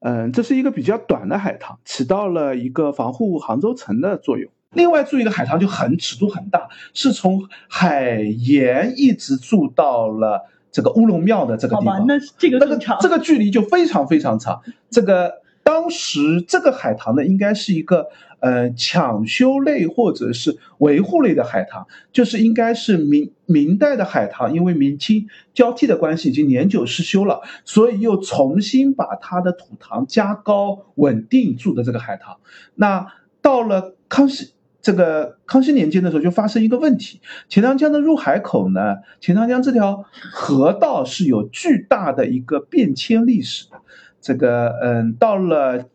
[0.00, 4.50] 嗯，这是一个比较短的海棠，起到了一个防护杭州城的作用。
[4.72, 10.50] 另外住一个海棠就很尺度很大，是从海盐一直住到了。
[10.72, 14.60] 这个乌龙庙的这个地方，那这个那个这个距离就非常非常长。
[14.90, 18.08] 这个当时这个海棠呢，应该是一个
[18.40, 32.36] 呃抢修类或者是维护类的海棠，就是应该是明明代的海棠，因为明清交替的关系已经年久失修了，所以又重新把它的土塘加高稳定住的这个海棠。
[32.74, 33.06] 那
[33.40, 34.52] 到了康熙。
[34.82, 43.78] 这个康熙年间的时候就发生一个问题，钱塘江的入海口呢，钱塘江这条河道是有巨大的一个变迁历史的。
[44.20, 45.88] 这个嗯，到了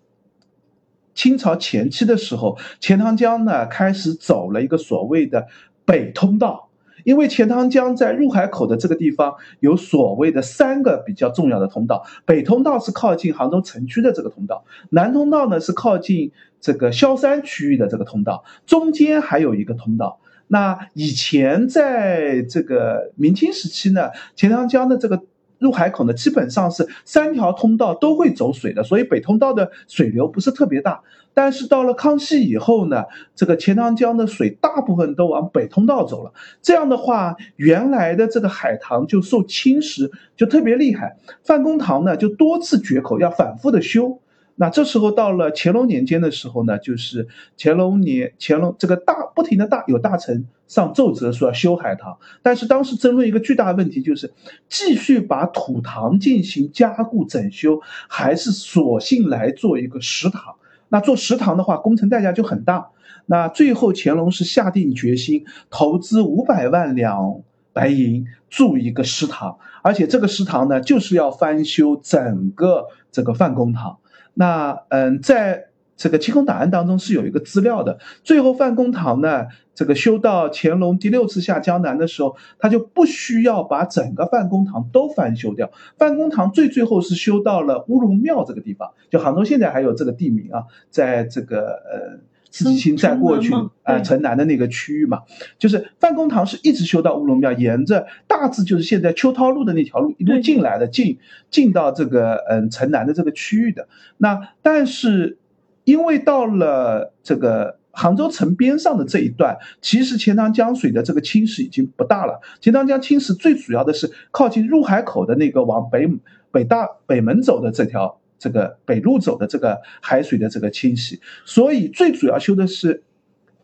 [1.14, 5.48] 清朝前期的时候，钱塘江呢开始走了一个所谓的
[5.86, 6.70] 北通道。
[7.04, 20.20] 因为钱塘江在入海口的这个地方有所谓的三个比较重要的通道，北通道是靠近杭州城区的这个通道，南通道呢是靠近这个萧山区域的这个通道，中间还有一个通道。
[20.48, 25.24] 那以前在这个明清时期呢，钱塘江的这个。
[25.62, 31.02] 入海口呢，基本上是三条通道都会走水的，所以北通道的水流不是特别大。
[31.34, 41.18] 但是到了康熙以后呢，这个钱塘江的水大部分都往北通道走了，这样的话，原来的这个海塘就受侵蚀，就特别厉害。
[41.44, 44.20] 范公堂呢，就多次决口，要反复的修。
[44.56, 54.32] 那这时候到了乾隆年间的时候呢，就是乾隆年，乾隆这个大不停的大有大臣上奏折说要修海棠，但是当时争论一个巨大的问题就是，
[54.70, 60.56] 继续把土堂进行加固整修，还是索性来做一个石堂。
[60.90, 62.90] 那做石堂的话，工程代价就很大。
[63.26, 67.42] 那最后乾隆是下定决心投资五百万两
[67.74, 73.98] 白银筑一个石堂，而且这个石堂呢，就是要翻修整个这个范公堂。
[74.34, 78.00] 那嗯，在这个清宫档案当中是有一个资料的。
[78.24, 85.72] 最后范公堂呢，这个修到乾隆第六次下江南的时候，他就不需要把整个范公堂都翻修掉。
[85.98, 91.60] 范公堂最最后是修到了乌龙庙这个地方，就杭州现在还有这个地名啊，在这个
[91.92, 92.31] 呃。
[92.52, 93.52] 自己清再过去
[93.84, 95.22] 呃，城南的那个区域嘛，
[95.58, 101.18] 就是范公堂是一直修到乌龙庙，沿着大致就是现在秋涛路的那条路一路进来的，进
[101.50, 103.88] 进到这个嗯城南的这个区域的。
[104.18, 105.38] 那但是
[105.86, 112.42] 因为到了这个杭州城边上的这一段，其实钱塘江水的这个侵蚀已经不大了。
[112.60, 116.08] 钱塘江侵蚀最主要的是靠近入海口的那个往北
[116.52, 118.21] 北大北门走的这条。
[118.42, 123.04] 这个北路走的这个海水的这个侵袭，所以最主要修的是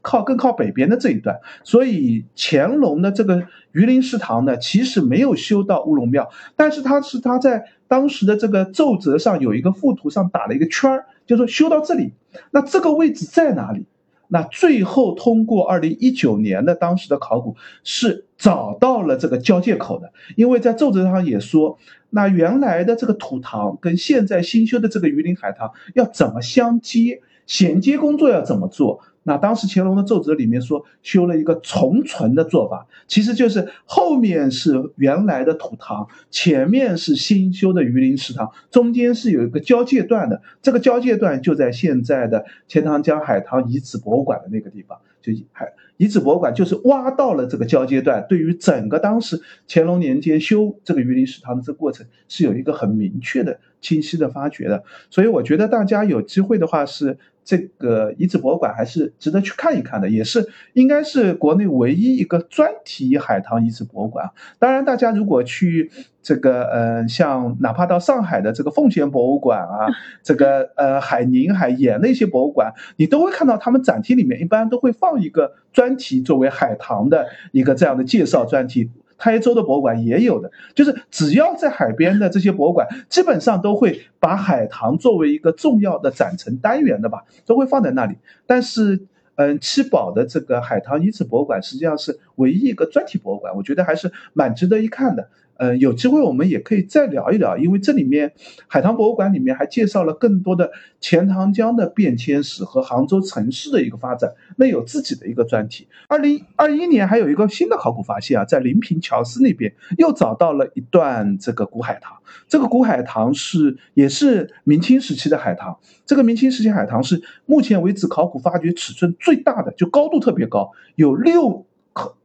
[0.04, 1.40] 靠更靠北边的这一段。
[1.64, 12.14] 所以乾隆的这个榆林石塘呢，其实没有修到乌龙庙，但是他是他在当时的这个奏折上有一个附图上打了一个圈儿，就说修到这里。
[12.52, 13.88] 那这个位置在哪里？
[14.28, 21.78] 那最后通过二零一九年的当时的考古是找到了这个交界口的，因为在奏折上也说。
[22.10, 27.22] 那原来的这个土塘跟现在新修的这个榆林海棠要怎么相接？
[27.46, 29.00] 衔接工作要怎么做？
[29.28, 40.42] 那当时乾隆的奏折里面说修了一个重存的做法，其实就是后面是原来的土塘，前面是新修的榆林池塘，中间是有一个交界段的。
[40.62, 45.74] 这个交界段就在现在的钱塘江海棠遗址博物馆的那个地方，就海。
[45.98, 54.84] 遗址博物馆就是挖到了这个交界段，对于整个当时乾隆年间修这个榆林食堂的这个过程是有一个很明确的、清晰的发掘的。
[55.10, 57.18] 所以我觉得大家有机会的话是
[57.48, 64.30] 这个遗址博物馆还是值得去看一看的，也是应该是国内唯一一个专题海棠遗址博物馆。
[64.60, 65.90] 当然，大家如果去
[66.22, 69.88] 这个，呃，像哪怕到上海的这个奉贤博物馆啊，
[70.22, 78.92] 这个呃海宁、海盐的一些博物馆，你都会看到他们展厅里面一般都会放一个专题作为海棠的一个这样的介绍专题。
[79.18, 88.16] 台州的博物馆也有的，就是只要在海边的这些博物馆，基本上都会把海棠作为一个重要的展陈单元的吧，都会放在那里。
[88.46, 95.30] 但是，嗯，七宝的这个海棠遗址博物馆实际上是唯一一个专题博物馆，我觉得还是蛮值得一看的。
[95.58, 98.34] 呃，有机会我们也可以再聊一聊，因为这里面
[98.68, 105.88] 海棠博物馆里面还介绍了更多的钱塘江的变迁史和杭州城市的一个发展，那有自己的一个专题。
[106.08, 121.66] 二零二一年还有一个新的考古发现啊，在临平乔司那边又找到了一段这个古海棠，这个古海棠是也是明清时期的海棠，这个明清时期海棠是目前为止考古发掘尺寸最大的，就高度特别高，有六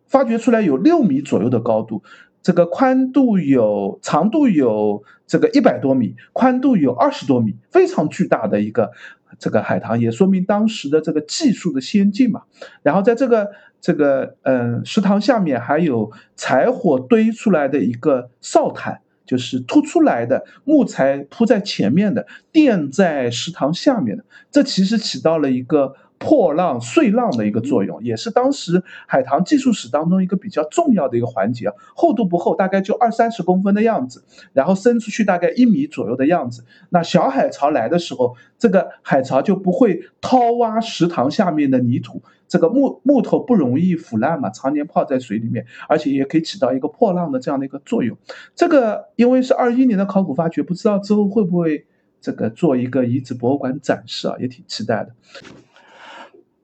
[0.07, 2.03] 发掘出来有六米左右的高度。
[2.43, 8.91] 这个宽度有，长度有这个一百多米，宽度有二十多米，非常巨大的一个
[9.39, 12.43] 这个海棠，也说明当时的这个技术的先进嘛。
[12.83, 25.95] 然后在这个这个嗯食堂下面还有柴火堆出来的一个哨毯，就是凸出来的木材铺在前面的，垫在食堂下面的，这其实起到了一个。
[26.23, 31.69] 破浪碎浪的一个作用，也是当时海棠技术史当中一个比较重要的一个环节。
[31.95, 36.65] 厚度不厚，大概就二三十公分的样子，然后伸出去大概一米左右的样子。
[36.91, 48.17] 那小海潮来的时候，这个海潮就不会掏挖石塘下面的泥土，这个木木头不容易腐烂嘛，常年泡在水里面，而且也可以起到一个破浪的这样的一个作用。
[48.55, 51.85] 这个因为是二一年的考古发掘，不知道之后会不会
[52.21, 55.11] 这个做一个遗址博物馆展示啊，也挺期待的。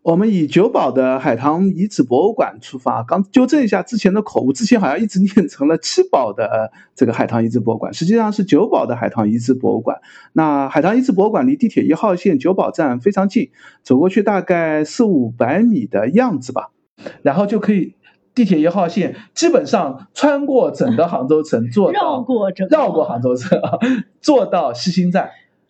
[0.08, 10.00] 我们以九堡的海棠遗址博物馆出发，刚纠正一下之前的口误，之前好像一直念成了七堡的这个海棠遗址博物馆，实际上是九堡的海棠遗址博物馆。
[10.32, 13.50] 那海棠遗址博物馆离地铁一号线九堡站非常近，
[13.82, 16.70] 走过去大概四五百米的样子吧，
[17.20, 17.92] 然后就可以
[18.34, 23.60] 地铁一号线基本上穿过整个杭州城，坐绕过整绕过杭州城，
[24.22, 25.28] 坐到西兴站。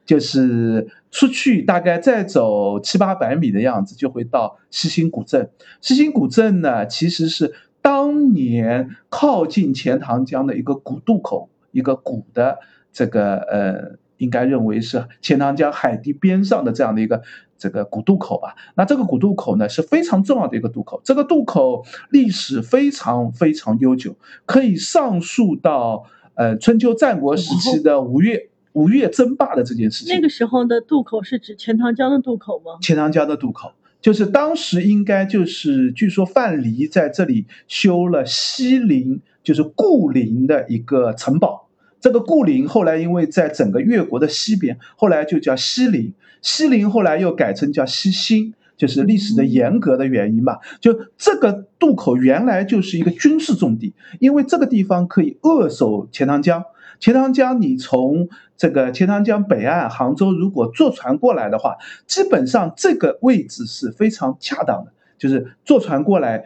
[0.09, 5.51] 就是出去大概再走七八百米的样子，就会到西兴古镇。
[5.83, 7.53] 西兴古镇呢，其实是
[7.83, 12.59] 当年靠近钱塘江的一个古渡口，一个古的
[12.91, 17.21] 这个呃，应该认为是钱塘江海堤边上的这样的一个
[17.59, 18.55] 这个古渡口吧。
[18.77, 28.49] 那这个古渡口呢是非常重要的一个渡口，这个渡口历史非常非常悠久，可以上溯到呃春秋战国时期的吴越。
[28.79, 32.79] 吴越争霸的这件事情，那个时候的渡口是指钱塘江的渡口吗？
[32.81, 41.69] 钱塘江的渡口，就是当时应该就是据说范蠡在这里修了西陵，就是固陵的一个城堡。
[42.01, 46.15] 这个固陵后来因为在整个越国的西边，后来就叫西陵。
[46.41, 50.59] 西陵后来又改成叫西兴，就是历史的严格的原因嘛。
[50.81, 56.63] 就这个渡口原来就是一个军事重地，因为这个地方可以扼守钱塘江。
[57.01, 61.77] 钱塘江，你从这个钱塘江北岸杭州，如果坐船过来的话，
[62.07, 66.45] 基本上这个位置是非常恰当的，就是坐船过来，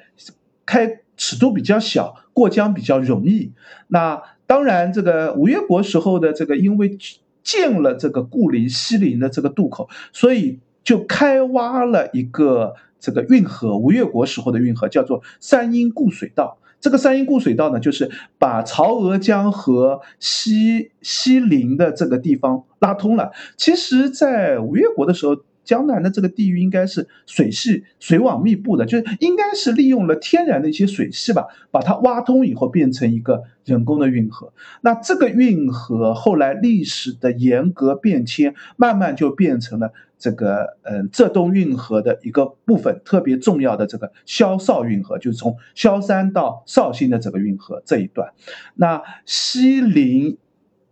[0.67, 3.53] 开尺度比较小，过江比较容易。
[3.89, 6.99] 那当然，这个吴越国时候的这个，因为
[7.43, 16.59] 建了这个固陵、西陵的这个渡口，所以就开挖了一个这个运河，吴越国时候的运河叫做三阴固水道。
[16.83, 23.31] 这个三阴固水道呢，就是把曹娥江和西西陵的这个地方拉通了。
[23.57, 34.53] 其实，在吴越国的时候，江南的这个地域应该是水系水网密布的，就是应该是利用了天然的一些水系吧，把它挖通以后变成一个人工的运河。
[34.81, 39.93] 那这个运河后来历史的严格变迁，慢慢就变成了。
[40.23, 48.33] 这个嗯，浙东运河的一个部分，特别重要的这个萧绍运河，就是从萧山到绍兴的这个运河这一段。
[48.77, 50.39] 那西陵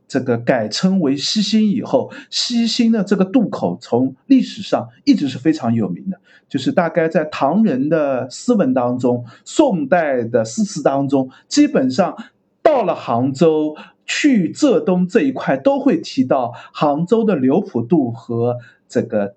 [0.08, 6.18] 这个改称为西兴以后，西兴的这个渡口从历史上一直是非常有名的，
[6.48, 12.16] 就是大概在唐人的诗文当中、宋代的诗词当中，基本上
[12.64, 18.56] 到了杭州去浙东这一块，都会提到杭州的刘浦渡和。
[18.90, 19.34] 这个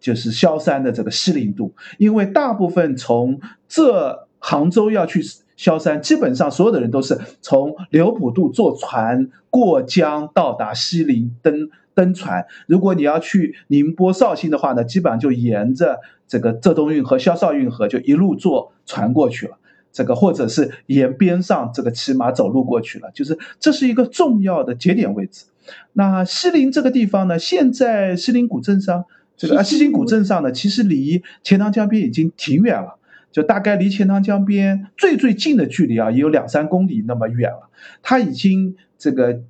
[0.00, 5.22] 就是萧山的这个西陵渡，因为大部分从这杭州要去
[5.56, 12.46] 萧山，基本上所有的人都是从刘浦渡坐船过江到达西陵，登登船。
[12.66, 19.58] 如果你要去宁波、绍兴的话呢，基本上就沿着这个浙东运河、萧绍运河就一路坐船过去了。
[19.92, 25.46] 这个或者是沿边上这个骑马走路过去了，就是这是一个重要的节点位置。
[25.92, 29.04] 那西陵这个地方呢，现在西陵古镇上，
[29.36, 32.98] 这个啊西陵古镇上呢，其实离钱塘江边已经挺远了，
[33.32, 37.70] 就大概离钱塘江边最最近的距离啊，也有两三公里那么远了。
[38.02, 39.42] 它已经这个。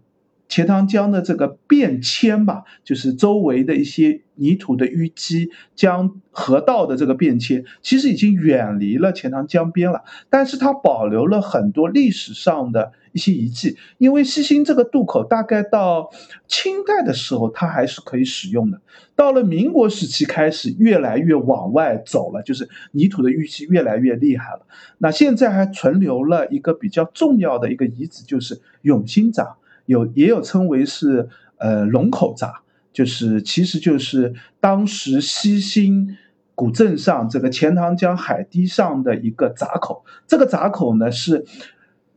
[0.48, 10.04] 钱塘江的这个变迁吧，就是周围的一些泥土的淤积，江河道的这个变迁，其实已经远离了钱塘江边了。
[10.30, 16.10] 但是它保留了很多历史上的一些遗迹，因为西兴这个渡口大概到
[16.46, 18.78] 清代的时候，它还是可以使用的。
[19.14, 24.66] 到了民国时期开始，越来越往外走了，就是泥土的淤积越来越厉害了。
[24.98, 29.56] 那现在还存留了一个比较重要的一个遗址，就是永兴闸。
[29.86, 32.60] 有也有称为是呃龙口闸，
[32.92, 36.18] 就是其实就是当时西兴
[36.54, 40.04] 古镇上这个钱塘江海堤上的一个闸口。
[40.26, 41.46] 这个闸口呢是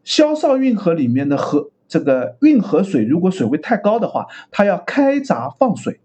[0.10, 5.99] 萧绍运河里面的河这个运河水，如果水位太高的话，它要开闸放水。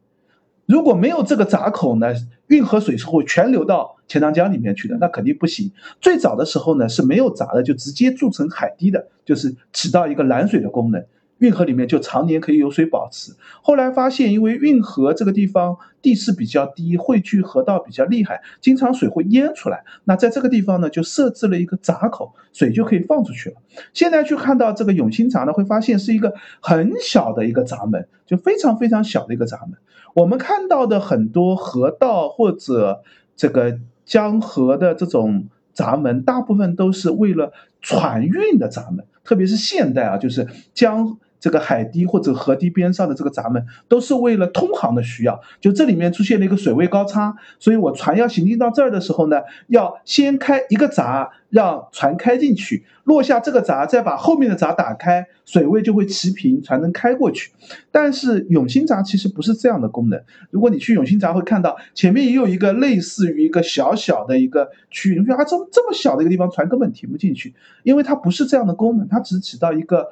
[0.66, 2.12] 如果没有这个闸口呢，
[2.48, 5.72] 运河水是会全流到钱塘江里面去的，那肯定不行。
[6.02, 11.02] 最早的时候呢是没有闸的，就直接筑成海堤的，就是起到一个拦水的功能。
[11.38, 13.32] 运河里面就常年可以有水保持。
[13.62, 19.84] 后来发现，因为运河这个地方地势比较低，汇聚河道比较厉害，经常水会淹出来。
[20.04, 23.56] 那在这个地方呢，就设置了一个闸口，水就可以放出去了。
[23.92, 29.76] 现在去看到这个永兴闸呢，会发现是一个很小的一个闸门，就非常非常小的一个闸门。
[30.14, 33.02] 我们看到的很多河道或者
[33.34, 41.18] 这个江河的这种闸门，大部分都是为了船运的闸门，特别是现代啊，就是将。
[41.44, 45.38] 这个海堤或者河堤边上的这个闸门，都是为了通航的需要。
[45.60, 57.50] 就这里面出现了一个水位高差，所以我船要行进到这儿的时候呢，要先开一个闸，让船开进去，落下这个闸，再把后面的闸打开，水位就会齐平，船能开过去。
[57.92, 60.18] 但是永兴闸其实不是这样的功能。
[60.48, 70.08] 如果你去永兴闸，会看到前面也有一个类似于一个小小的一个区域，你说啊，这么这么小的一个地方，船根本停不进去，因为它不是这样的功能，它只起到一个。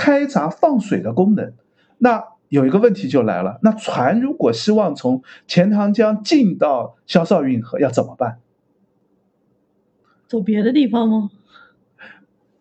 [0.00, 1.52] 开闸放水的功能，
[1.98, 8.38] 那有一个问题就来了，那船如果希望从钱塘江进到萧绍运河，要怎么办？
[10.26, 11.30] 走别的地方吗？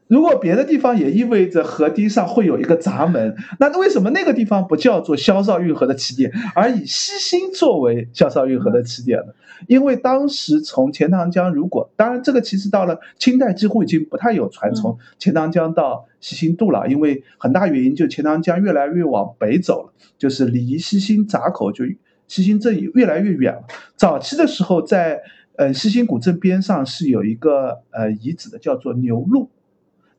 [0.10, 9.34] 如果别的地方也意味着河堤上会有一个闸门，那为什么那个地方不叫做萧绍运河的起点，而以西兴作为萧绍运河的起点呢？
[9.68, 21.86] 因为当时从钱塘江，如果当然这个其实到了清代几乎已经不太有船从钱塘江到西兴渡了，因为很大原因就钱塘江越来越往北走了，就是离西兴闸口就
[22.28, 23.62] 西兴镇越来越远了。
[23.96, 25.22] 早期的时候，在
[25.56, 29.52] 呃西兴古镇边上是有一个呃遗址的，叫做牛路。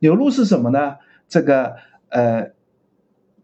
[0.01, 0.95] 牛路是什么呢？
[1.29, 1.75] 这个
[2.09, 2.51] 呃，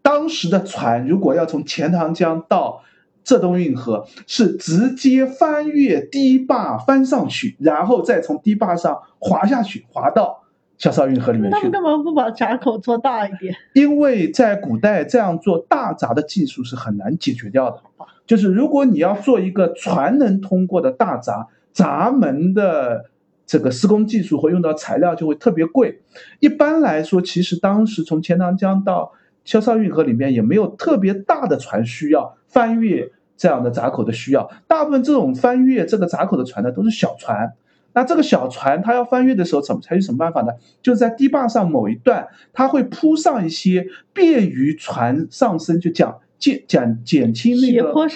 [0.02, 2.82] 当时的船如果要从钱塘江到
[3.24, 10.42] 浙东运河，是直接翻越堤坝翻上去，然后再从堤坝上滑下去，滑到
[10.76, 11.56] 小绍运河里面去。
[11.56, 13.54] 他们干嘛不把闸口做大一点？
[13.72, 17.80] 因为在古代这样做大闸的技术是很难解决掉的。
[18.26, 23.06] 就是如果你要做一个船能通过的大闸，闸门的。
[23.48, 26.02] 这个施工技术和用到材料就会特别贵。
[26.38, 29.10] 一般来说，其实当时从钱塘江到
[29.44, 34.50] 萧绍运河里面也没有特别大的船需要翻越这样的闸口的需要。
[34.66, 37.54] 大部分这种翻越这个闸口的船呢，都是小船。
[37.94, 40.52] 那这个小船它要翻越的时候，怎么采取什么办法呢？
[40.82, 46.20] 就是在堤坝上某一段，它会铺上一些便于船上升，就讲。
[46.38, 48.08] 减减减轻那个摩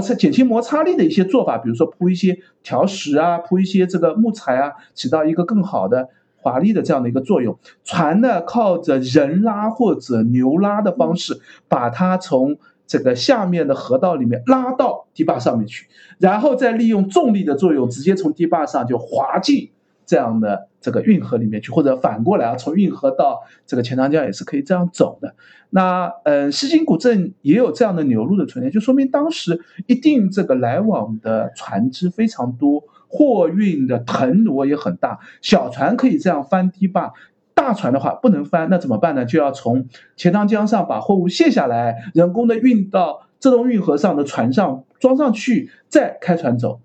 [0.00, 7.58] 擦减轻摩擦力的一些做法，比如说铺一些条石啊，铺一些这个木材啊，起到一个更好的华丽的这样的一个作用。
[7.84, 15.86] 船呢，靠着人拉或者牛拉的方式，把它从这个下面的河道里面拉到堤坝上面去，
[16.18, 19.70] 然后再利用重力的作用，直接从堤坝上就滑进。
[20.10, 25.36] 这样的这个运河里面去，或者反过来啊，从运河到这个钱塘江也是可以这样走的。
[25.70, 35.20] 那呃，西津古镇也有这样的牛路的存在，就说明当时一定这个来往的船只非常多，货运的腾挪也很大。
[35.40, 37.12] 小船可以这样翻堤坝，
[37.54, 39.24] 大船的话不能翻，那怎么办呢？
[39.24, 39.86] 就要从
[40.16, 46.80] 钱塘江上把货物卸下来，人工的运到浙东运河上的船上装上去，再开船走。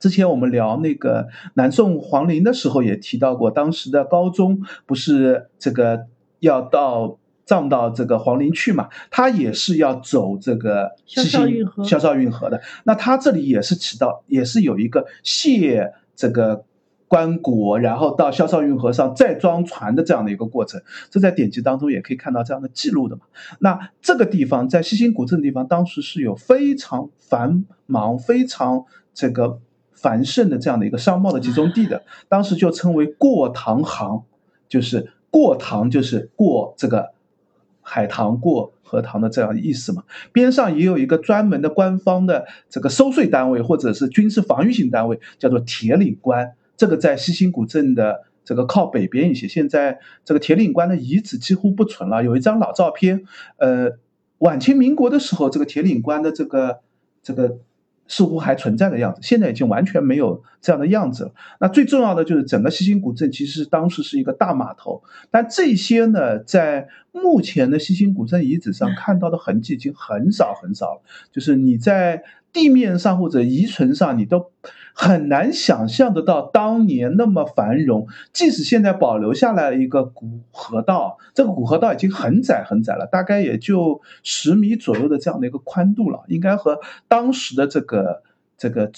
[0.00, 6.06] 之前我们聊那个南宋皇陵的时候，也提到过，当时的高宗不是这个
[6.40, 12.62] 要到葬到这个皇陵去嘛，他也是要走这个萧西兴运河萧绍运河的。
[12.84, 16.64] 那他这里也是起到，也是有一个卸这个
[17.06, 20.80] 棺椁，然后到萧绍运河上再装船的这样的一个过程。
[21.10, 23.22] 这在典籍当中也可以看到这样的记录的嘛。
[23.58, 29.60] 那这个地方在西兴古镇地方，当时是有非常繁忙、非常这个
[30.00, 34.24] 繁盛的这样的一个商贸的集中地的，当时就称为过塘行，
[34.68, 37.10] 就是过塘就是过这个
[37.82, 40.04] 海棠过荷塘的这样的意思嘛。
[40.32, 46.52] 边上也有一个专门的官方的这个收税单位或者是军事防御性单位，叫做铁岭关。
[46.76, 52.24] 这个在西兴古镇的这个靠北边一些，现在这个铁岭关的遗址几乎不存了。
[52.24, 53.24] 有一张老照片，
[53.58, 53.98] 呃，
[54.38, 56.80] 晚清民国的时候，这个铁岭关的这个
[57.22, 57.58] 这个
[58.10, 61.32] 似乎还存在的样子，现在已经完全没有这样的样子了。
[61.60, 74.50] 那最重要的就是整个西兴古镇其实当时是一个大码头，但这些呢，在目前的西兴古镇遗址上看到的痕迹已经很少很少了，就是你在地面上或者遗存上，你都
[75.02, 78.06] 很难想象得到当年那么繁荣。
[78.34, 88.22] 即使现在保留下来一个古河道，这个古河道已经很窄很窄了，大概也就十米左右的这样的一个宽度了，应该和当时的这个
[88.58, 88.92] 这个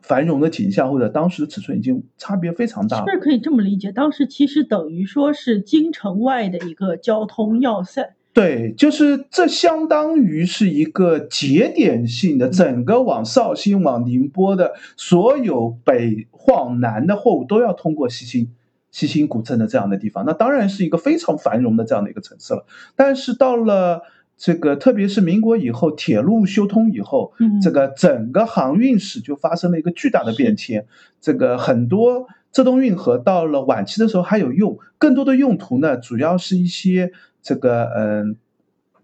[0.00, 3.22] 繁荣的景象或者当时的尺寸已经差别非常大了是不。
[3.22, 3.92] 是可以这么理解？
[3.92, 8.14] 当时其实等于说是京城外的一个交通要塞。
[8.34, 18.50] 对，就是这相当于是一个节点性的，整个往绍兴、往宁波的所有北往南的货物都要通过西兴、
[18.90, 22.66] 西兴古镇的这样的地方，那当然是一个非常繁荣的这样的一个城市了。
[22.96, 24.02] 但是到了
[24.36, 30.86] 这个，特别是民国以后，铁路修通以后，嗯这个整个航运史就发生了一个巨大的变迁。
[31.20, 37.10] 这个很多浙东运河到了晚期的时候还有用，更多的用途呢，主要是一些
[37.42, 38.36] 这个嗯、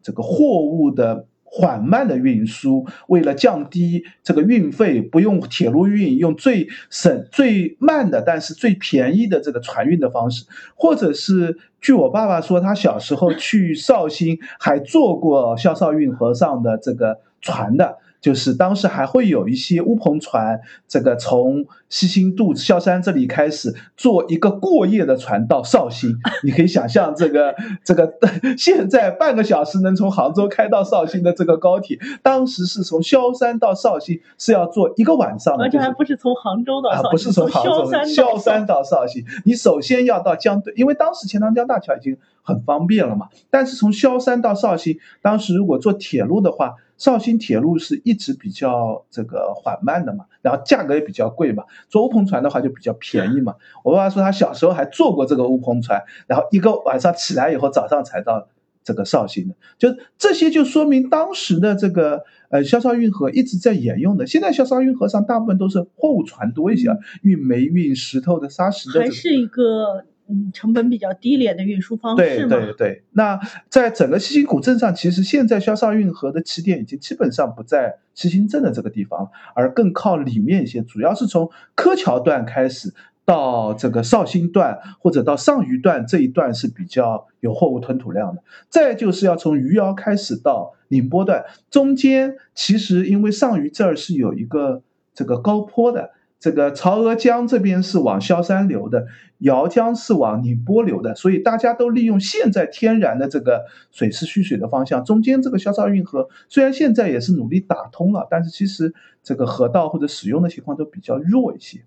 [0.03, 10.47] 这个货物的缓慢的运输，为了降低这个运费，不用铁路运，用最省最慢的，但是最便宜的这个船运的方式，
[10.77, 17.99] 或者是据我爸爸说，他小时候去绍兴还坐过萧绍运河上的这个船的。
[18.21, 27.55] 就是当时还会有一些乌篷船，这个从西兴渡萧山这里开始坐一个过夜的船到绍兴，你可以想象这个
[27.85, 28.13] 这个
[28.59, 43.29] 现在半个小时能从杭州开到绍兴的这个高铁，当时是从萧山到绍兴是要坐一个晚上的，而且还不是从杭州到啊，绍兴，不是从杭州萧山到绍兴，你首先要到江对，因为当时钱塘江大桥已经很方便了嘛。
[43.49, 51.65] 但是从萧山到绍兴，当时如果坐铁路的话，绍兴铁路是一直比较这个缓慢的嘛，然后价格也比较贵嘛。
[51.89, 53.55] 坐乌篷船的话就比较便宜嘛。
[53.83, 58.49] 我爸爸说他小时候还坐过这个乌篷船，然后一个晚上起来以后，早上才到
[58.85, 59.55] 这个绍兴的。
[59.79, 59.89] 就
[60.19, 64.27] 这些就说明当时的这个呃萧绍运河一直在沿用的。
[64.27, 66.91] 现在萧绍运河上大部分都是货物船多一些，
[67.23, 69.01] 运煤、运石头的、砂石的。
[69.01, 72.57] 还是一个嗯成本比较低廉的运输方式嘛。
[72.57, 88.43] 对对，那在整个西兴古镇上，其实现在萧绍运河的起点已经基本上不在西兴镇的这个地方了，而更靠里面一些，主要是从柯桥段开始到这个绍兴段或者到上虞段这一段是比较有货物吞吐量的。
[88.69, 96.13] 再就是要从余姚开始到宁波段，中间其实因为上虞这儿是有一个这个高坡的。
[96.41, 99.07] 这个曹娥江这边是往萧山流的，
[99.41, 105.05] 姚江是往宁波流的，所以大家都利用现在天然的这个水势蓄水的方向。
[105.05, 111.85] 中间这个萧绍运河虽然现在也是努力打通了，但是其实这个河道或者使用的情况都比较弱一些。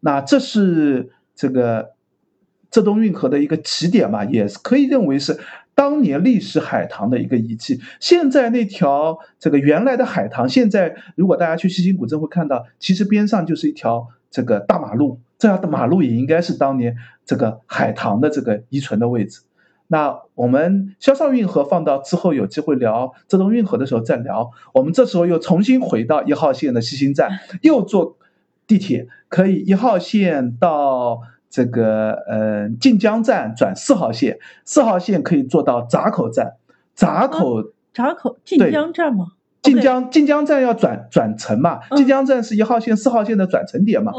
[0.00, 1.92] 那这是这个
[2.70, 5.40] 浙东运河的一个起点嘛，也是可以认为是
[5.74, 7.80] 当年历史海棠的一个遗迹。
[8.00, 19.40] 现在那条这个原来的海棠，现在如果大家去西兴古镇会看到，其实边上就是一条这个大马路，这条的马路也应该是当年这个海棠的这个遗存的位置。
[19.88, 24.50] 那我们萧绍运河放到之后有机会聊浙东运河的时候再聊。
[24.72, 28.16] 我们这时候又重新回到一号线的西兴站， 又坐
[28.66, 31.20] 地铁，可以一号线到
[31.54, 36.54] 这个呃晋江站转四号线，四号线可以坐到闸口站，
[36.96, 39.26] 闸口闸口晋对江站吗？
[39.62, 44.12] 晋江晋江站要转转乘嘛，嗯晋江站是一号线、四号线的转乘点嘛。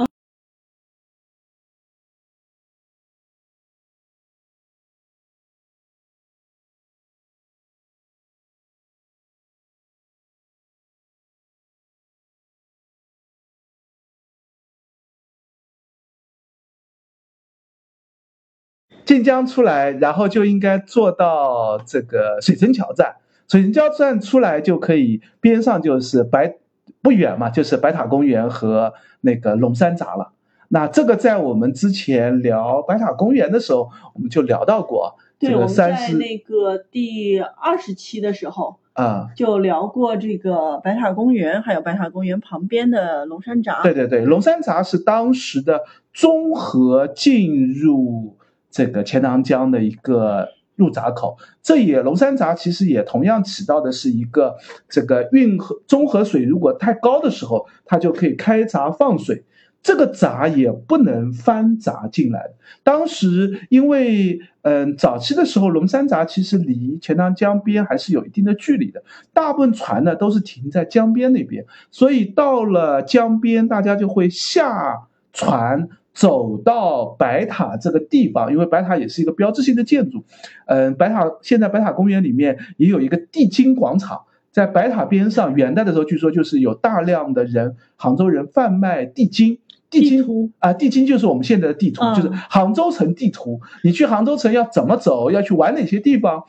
[19.06, 23.16] 晋江出来，然后就应该坐到这个水城桥站，
[23.48, 26.56] 水城桥站出来就可以，边上就是白
[27.02, 30.32] 不远嘛，就是白塔公园和那个龙山闸了。
[30.70, 35.16] 那这个在我们之前聊白塔公园的时候，我们就聊到过。
[35.38, 43.84] 对，我们在那个第二十期的时候啊，就聊过这个白塔公园，还有白塔公园旁边的龙山闸。
[43.84, 45.84] 对对对，龙山闸是当时的
[46.14, 48.38] 综合进入
[48.76, 51.38] 这个钱塘江的一个入闸口。
[51.64, 54.58] 这也龙山闸其实也同样起到的是一个
[54.90, 59.46] 这个运河中河水如果太高的时候，它就可以开闸放水。
[59.82, 62.42] 这个闸也不能翻闸进来。
[62.84, 69.04] 当时因为，嗯，早期的时候，龙山闸其实离钱塘江边还是有一定的距离的。
[69.32, 80.24] 大部分船呢都是停在江边那边，所以到了江边，大家就会下船走到白塔这个地方，因为白塔也是一个标志性的建筑。
[80.66, 89.60] 嗯，白塔现在白塔公园里面也有一个地金广场，在白塔边上，元代的时候据说就是有大量的人，杭州人贩卖地金。
[89.88, 93.62] 地精啊，地金就是我们现在的地图，就是杭州城地图。
[93.84, 96.44] 你去杭州城要怎么走，要去玩哪些地方？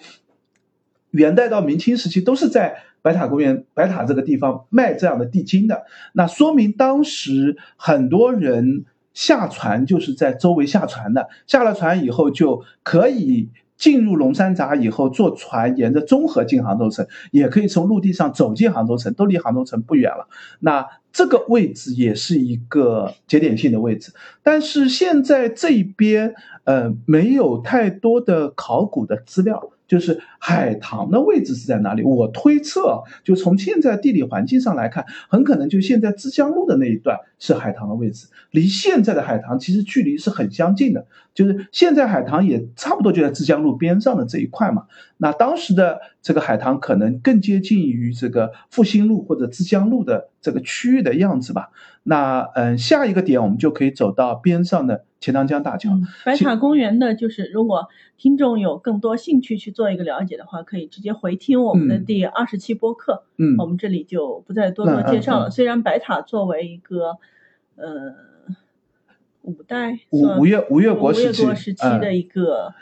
[1.10, 5.84] 元代到明清时期都是在白塔公园、白塔这个地方卖这样的地金的。
[6.14, 8.86] 那说明当时很多人
[9.16, 13.48] 下船就是在周围下船的，下了船以后就可以。
[13.78, 20.28] 进入龙山闸以后，坐船沿着中河进杭州城，也可以从陆地上走进杭州城，都离杭州城不远了。
[20.60, 29.70] 那这个位置也是一个节点性的位置，但是现在这边呃没有太多的考古的资料。
[29.89, 32.03] 就是海棠的位置是在哪里？
[32.03, 41.07] 我推测，就从现在地理环境上来看，很可能就现在枝江路的那一段是海棠的位置，离现在的海棠其实距离是很相近的。
[41.34, 44.87] 就是现在海棠也差不多就在枝江路边上的这一块嘛。
[45.18, 51.68] 那当时的这个海棠可能更接近于这个复兴路或者枝江路的这个区域的样子吧。
[52.03, 55.90] 那嗯，下一个点我们就可以走到边上的钱塘江大桥。
[56.24, 63.24] 白塔公园的，就是如果听众有更多兴趣去做一个了解的话，可以直接回听我们的第二十期播客。
[63.36, 65.50] 嗯，我们这里就不再多做介绍了。
[65.50, 67.18] 虽然白塔作为一个
[67.74, 68.14] 呃
[69.42, 72.72] 五代五五月五月国时期的一个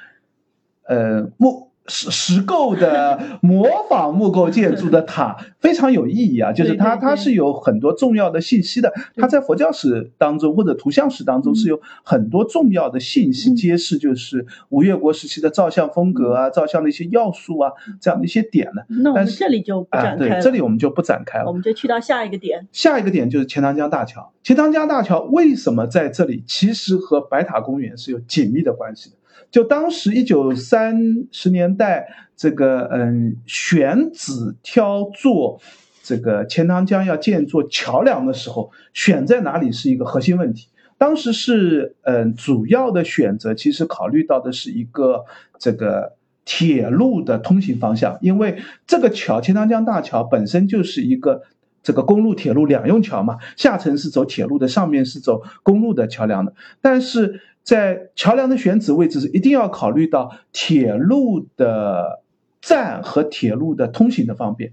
[0.82, 1.70] 呃木。
[1.87, 18.82] 石石构的模仿木构建筑的塔非常有意义啊，就是它它是有很多重要的信息的，它在佛教史当中或者图像史当中是有很多重要的信息揭示，就是吴越国时期的造像风格啊，造像的一些要素啊，这样的一些点呢。
[19.03, 22.66] 那我们这里就不展开了，对，这里我们就不展开了，我们就去到下一个点。
[22.72, 26.43] 下一个点就是钱塘江大桥，钱塘江大桥为什么在这里？
[26.47, 29.16] 其实和白塔公园是有紧密的关系的。
[29.55, 35.61] 就当时一九三十年代，这个嗯选址挑做
[36.03, 40.67] 这个钱塘江要建座桥梁的时候，选在哪里是一个核心问题。
[40.99, 45.25] 当时是嗯主要的选择，其实考虑到的是一个
[45.61, 51.43] 这个铁路的通行方向，因为这个桥钱塘江大桥本身就是一个
[51.81, 56.53] 这个公路铁路两用桥嘛，下层是走铁路的，上面是走公路的桥梁的，
[56.83, 57.41] 但是。
[57.65, 62.23] 在桥梁的选址位置是一定要考虑到铁路的
[62.61, 64.73] 站和铁路的通行的方便。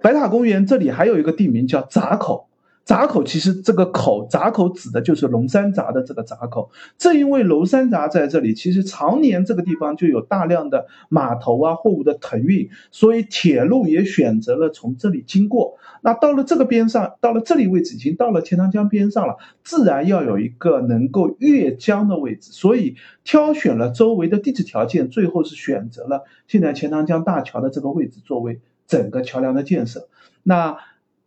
[0.00, 2.48] 白塔公园这里还有一个地名叫闸口。
[2.84, 15.78] 闸口其实这个口闸口指的就是龙山闸的这个闸口，正因为龙山闸在这里，其实常年这个地方就有大量的码头啊货物的腾运，所以铁路也选择了从这里经过。
[16.00, 30.08] 那到了这个边上，到了这里位置已经到了钱塘江边上了，自然要有一个能够越江的位置，所以挑选了周围的地质条件，最后是选择了现在钱塘江大桥的这个位置作为整个桥梁的建设。
[30.42, 30.78] 那。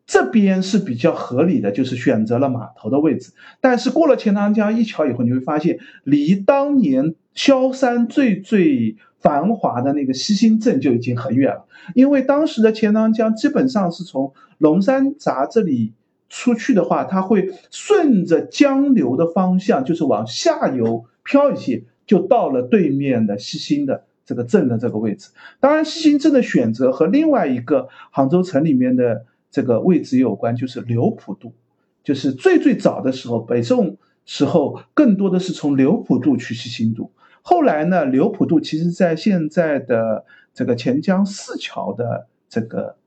[0.08, 3.32] 这边是比较合理的，就是选择了码头的位置。
[3.60, 11.66] 但是过了钱塘江一桥以后，你会发现离当年萧山最最繁华的那个西兴镇就已经很远了。
[11.96, 15.94] 因为当时的钱塘江基本上是从龙山闸这里
[16.30, 25.32] 出去的话，它会顺着江流的方向，就是往下游漂一些，就到了对面的西兴的这个镇的这个位置。
[25.60, 29.26] 当然，西兴镇的选择和另外一个杭州城里面的。
[29.56, 31.54] 这个位置有关，就是刘普渡，
[32.04, 33.96] 就是最最早的时候，北宋
[34.26, 37.10] 时候更多的是从刘普渡去西兴渡。
[37.42, 42.98] 后来呢，刘普渡其实在现在的这个钱江四桥的这个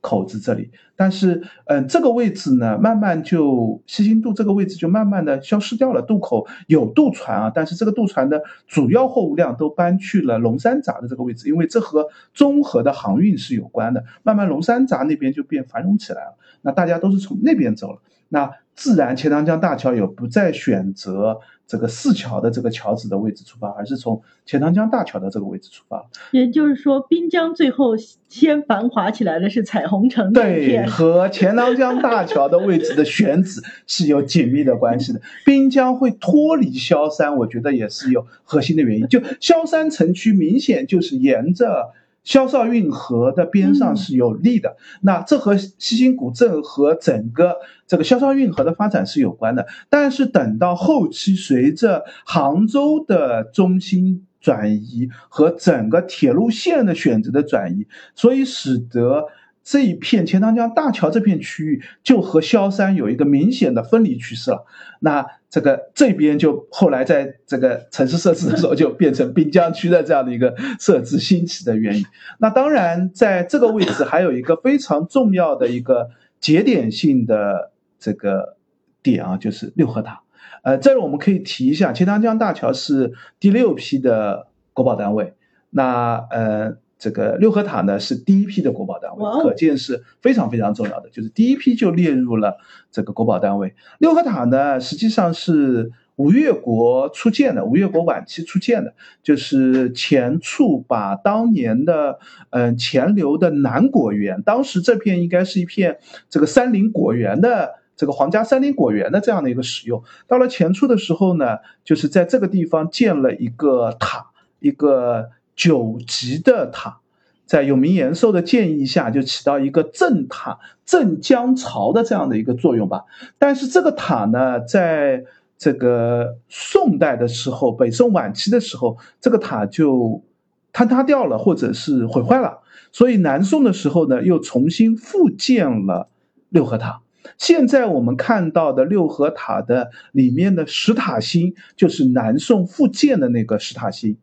[0.00, 6.00] 口子这里，但是，嗯，这个位置呢，慢慢就西兴渡这个位置就慢慢的消失掉了。
[6.00, 14.04] 渡口有渡船啊，但是这个渡船的主要货物量都搬去了龙山闸的这个位置，因为这和综合的航运是有关的。
[14.22, 17.98] 慢慢龙山闸那边就变繁荣起来了，那大家都是从那边走了，
[18.28, 21.40] 那自然钱塘江大桥也不再选择。
[21.66, 26.04] 这个四桥的这个桥址的位置出发，而是从钱塘江大桥的这个位置出发？
[26.32, 27.96] 也就是说，滨江最后
[28.28, 35.20] 先繁华起来的是彩虹城对，和钱塘江大桥的位置的选址是有紧密的关系的。
[35.46, 39.06] 滨江会脱离萧山，我觉得也是有核心的原因。
[39.06, 41.92] 就萧山城区明显就是沿着。
[42.22, 47.56] 萧绍运河的边上是有利的，那这和西兴古镇和整个
[47.86, 49.66] 这个萧绍运河的发展是有关的。
[49.88, 59.26] 但是等到后期，随着杭州的中心转移和整个铁路线的选择的转移，所以使得。
[59.62, 64.64] 这一片钱塘江大桥这片区域就和萧山有一个明显的分离趋势了。
[65.00, 72.04] 那这个这边就后来在这个城市设置的时候就变成滨江区的这样的一个设置兴起的原因。
[72.38, 78.56] 那当然在这个位置还有一个非常重要的一个节点性的这个
[79.02, 80.22] 点啊，就是六合塔。
[80.62, 85.34] 呃，这里我们可以提一下，钱塘江大桥是第六批的国保单位。
[85.70, 86.76] 那呃。
[87.00, 92.58] 这个六合塔呢是第一批的国宝单位，可见是非常非常重要的，就是第一批就列入了
[92.92, 93.74] 这个国宝单位。
[93.98, 98.92] 六合塔呢实际上是吴越国初建的，吴越国晚期初建的，
[99.22, 102.18] 就是前处把当年的
[102.50, 105.96] 嗯钱流的南果园，当时这片应该是一片
[106.28, 110.04] 这个山林果园的这个皇家山林果园的这样的一个使用。
[110.28, 114.26] 到了前处的时候呢，就是在这个地方建了一个塔，
[114.58, 115.30] 一个。
[115.60, 117.00] 九级的塔，
[117.44, 123.04] 在永明延寿的建议下，就起到一个镇塔、镇江潮的这样的一个作用吧。
[123.38, 125.24] 但是这个塔呢，在
[125.58, 130.24] 这个宋代的时候，北宋晚期的时候，这个塔就
[130.72, 132.60] 坍塌掉了，或者是毁坏了。
[132.90, 136.08] 所以南宋的时候呢，又重新复建了
[136.48, 137.02] 六合塔。
[137.36, 144.16] 现在我们看到的六合塔的里面的石塔心，就是南宋复建的那个石塔心。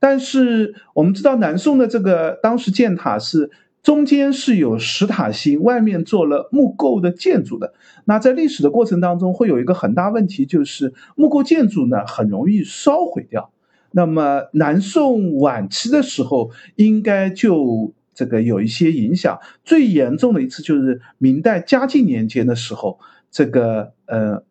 [0.00, 3.50] 但是我们知道，南宋的这个当时建塔是
[3.82, 7.74] 中间是有石塔心，外面做了木构的建筑的。
[8.04, 13.50] 那在历史的过程当中，会有一个很大问题，就是木构建筑呢很容易烧毁掉。
[13.90, 19.38] 那么南宋晚期的时候，应该就这个有一些影响。
[19.64, 22.98] 最严重的一次就是明代嘉靖年间的时候，
[23.30, 24.44] 这个呃。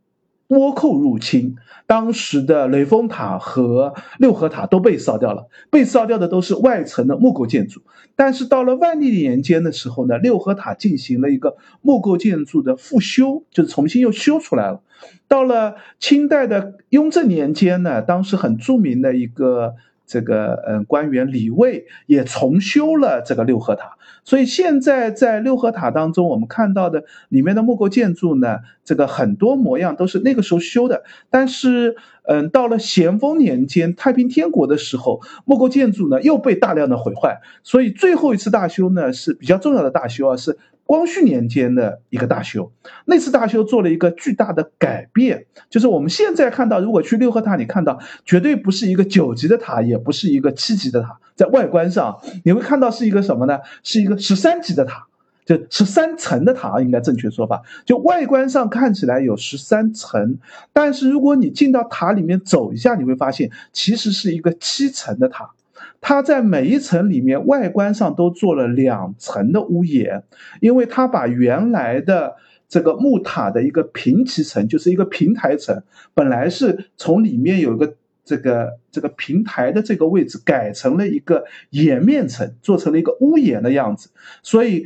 [0.48, 5.48] 倭寇入侵，当时的雷峰塔和六合塔都被烧掉了。
[5.70, 7.82] 被烧掉的都是外层的木构建筑。
[8.16, 14.82] 但是到了万历年间的时候呢，六合塔进行了一个木构建筑的复修，就是重新又修出来了。
[15.28, 19.76] 到了清代的雍正年间呢，当时很著名的一个。
[20.08, 31.03] 这个嗯，官员李卫也重修了这个六合塔，所以现在在六合塔当中，我们看到的里面的木构建筑呢，这个很多模样都是那个时候修的。
[31.30, 40.58] 但是，嗯，到了咸丰年间，太平天国的时候，木构建筑呢又被大量的毁坏，所以最后一次大修呢是比较重要的大修啊，是。
[40.88, 42.72] 光绪年间的一个大修，
[43.06, 53.60] 那次大修做了一个巨大的改变，就是我们现在看到，如果去六合塔，你看到绝对不是一个九级的塔，也不是一个七级的塔，在外观上你会看到是一个什么呢？
[53.84, 55.06] 是一个十三级的塔，
[55.46, 60.38] 就十三层的塔，应该正确说法，就外观上看起来有十三层，
[60.72, 65.52] 但是如果你进到塔里面走一下，你会发现其实是一个七层的塔。
[66.00, 70.24] 它在每一层里面外观上都做了两层的屋檐，
[70.62, 72.36] 因为它把原来的
[72.70, 75.84] 这个木塔的一个平齐层，就是一个平台层，
[76.14, 84.10] 本来是从里面有一个这个这个平台的这个位置改成了一个岩面层，做成了一个屋檐的样子，
[84.43, 84.86] 所以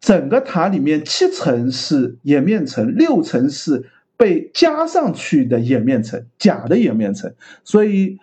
[0.00, 7.34] 整个塔里面七层是岩面层，六层是被加上去的岩面层，假的岩面层，
[7.64, 8.18] 所以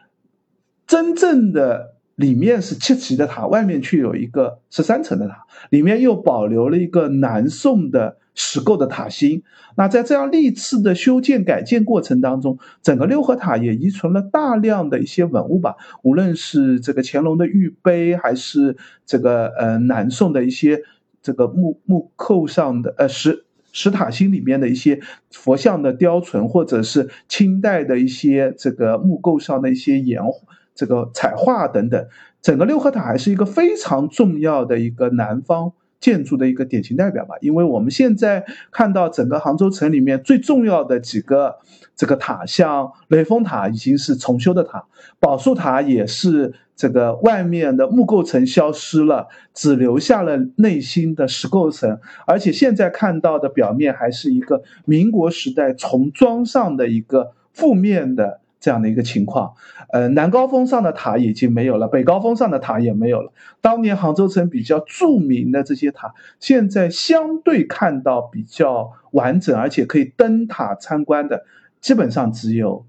[0.87, 1.94] 真正的。
[2.15, 9.43] 里面是七级的塔，外面却有一个十三层的塔，里面又保留了一个南宋的石构的塔心。
[9.77, 20.81] 那在这样历次的修建改建过程当中，整个六合塔也遗存了大量的一些文物吧，无论是这个乾隆的玉碑，还是这个呃南宋的一些
[21.21, 23.43] 这个木木扣上的呃石
[23.73, 25.01] 石塔心里面的一些
[25.31, 30.31] 佛像的雕存，或者是清代的一些这个木构上的一些岩画。
[30.75, 32.07] 这个彩画等等，
[32.41, 35.71] 整个六合塔还是一个非常重要的一个南方
[36.01, 37.35] 建筑的一个典型代表吧。
[37.39, 41.55] 因为我们现在看到整个杭州城里面最重要的几个
[41.95, 44.83] 这个塔，像雷峰塔已经是重修的塔，
[45.19, 51.97] 宝树塔也是这个外面的木构层消失了，只留下了内心的石构层，
[52.27, 58.41] 而且现在看到的表面还是一个民国时代重装上的一个覆面的。
[58.65, 59.53] 这样的一个情况，
[59.93, 63.31] 呃，南高峰上的塔已经没有了，北高峰上的塔也没有了。
[63.61, 71.45] 当年杭州城比较著名的这些塔，现在相对看到比较完整，而且可以登塔参观的，
[71.79, 72.87] 基本上只有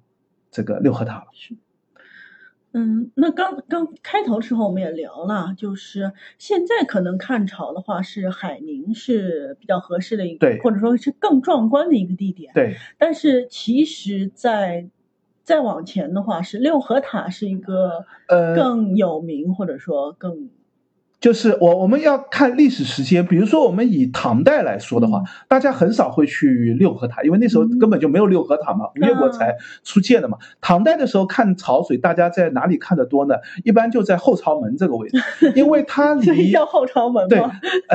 [0.51, 1.27] 这个六合塔了。
[2.72, 12.53] 嗯，那刚刚开头时候我们也聊了，就是现在可能看潮的话，是海宁是比较合适的一个，对，或者说是更壮观的一个地点。
[12.55, 14.89] 对，但是其实，在
[15.47, 20.51] 再往前的话，是六合塔是一个呃更有名，或者说更
[21.20, 30.36] 就是我我们要看历史时间，比如说我们以唐代来说的话，大家很少会去六合塔，因为那时候根本就没有六合塔嘛，吴越国才出建的嘛。
[30.61, 33.36] 唐代的时候看潮水，大家在哪里看得多呢？
[33.62, 37.40] 一般就在后朝门这个位置，因为它离叫后朝门对，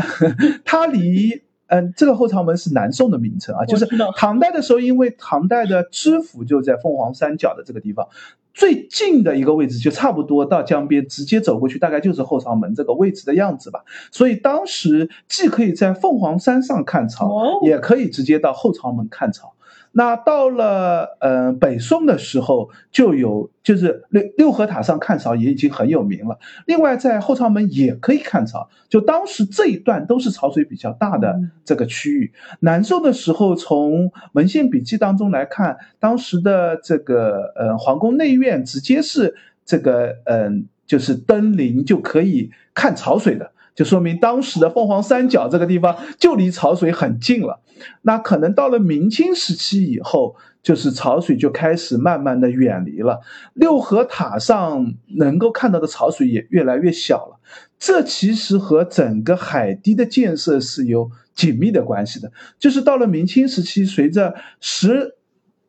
[0.63, 1.41] 它离。
[1.72, 8.09] 嗯，这个后朝门是南宋的名称啊，就是唐代的时候，因为唐代的知府就在凤凰山脚的这个地方，
[8.53, 13.86] 最近的一个位置就差不多到江边，直接走过去大概就是后朝门这个位置的样子吧。
[14.11, 19.53] 所以当时既可以在凤凰山上看潮，也可以直接到后朝门看潮。
[19.93, 26.39] 那到了呃北宋的时候，就有就是六六合塔上看潮也已经很有名了。
[26.65, 32.31] 另外在后朝门也可以看潮，就当时这一段都是潮水比较大的这个区域。
[32.61, 39.35] 南宋的时候，从文献笔记当中来看，当时的这个呃皇宫内院直接是
[39.65, 43.51] 这个嗯就是登临就可以看潮水的。
[43.74, 47.61] 就说明当时的凤凰三角这个地方就离潮水很近了，
[48.01, 53.22] 那可能到了明清时期以后，就是潮水就开始慢慢的远离了，
[53.53, 57.39] 六合塔上能够看到的潮水也越来越小了。
[57.80, 62.32] 这其实和整个海堤的建设是有紧密的关系的。
[62.59, 65.15] 就是到了明清时期，随着石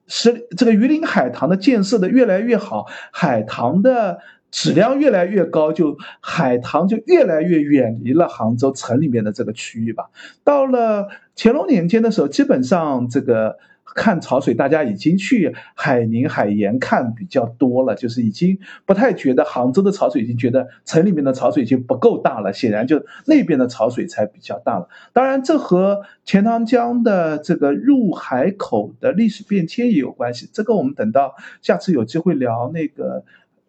[0.08, 4.18] 石这个榆林海棠的建设的越来越好，海棠的。
[4.52, 10.10] 质量越来越高，就海棠就越来越远离了杭州城里面的这个区域吧。
[10.44, 13.56] 到了乾隆年间的时候，基本上这个
[13.94, 22.52] 看潮水，大家已经去海宁、海盐看比较多了，就是已经不太觉得杭州的潮水，已经觉得城里面的潮水已经不够大了。
[22.52, 24.86] 显然，就那边的潮水才比较大了。
[25.14, 30.50] 当然，这和钱塘江的这个入海口的历史变迁也有关系。
[30.52, 33.24] 这个我们等到下次有机会聊那个。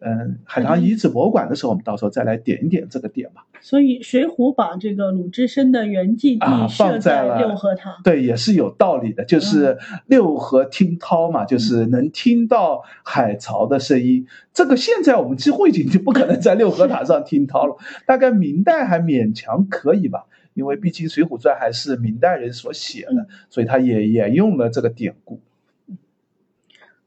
[0.06, 3.46] 嗯，海棠遗址博物馆的时候，我们到时候再来点一点这个点吧。
[3.62, 9.24] 所以，水浒把这个鲁智深的原籍地放在了六合堂，对，也是有道理的。
[9.24, 14.26] 就是六合听涛嘛，就是能听到海潮的声音。
[14.52, 17.74] 这个现在我们几乎已经就不可能在六合塔上听涛了。
[18.06, 25.40] 大概明代还勉强可以吧，因为毕竟《水浒传》还是明代人所写的，所以他也沿用了这个典故。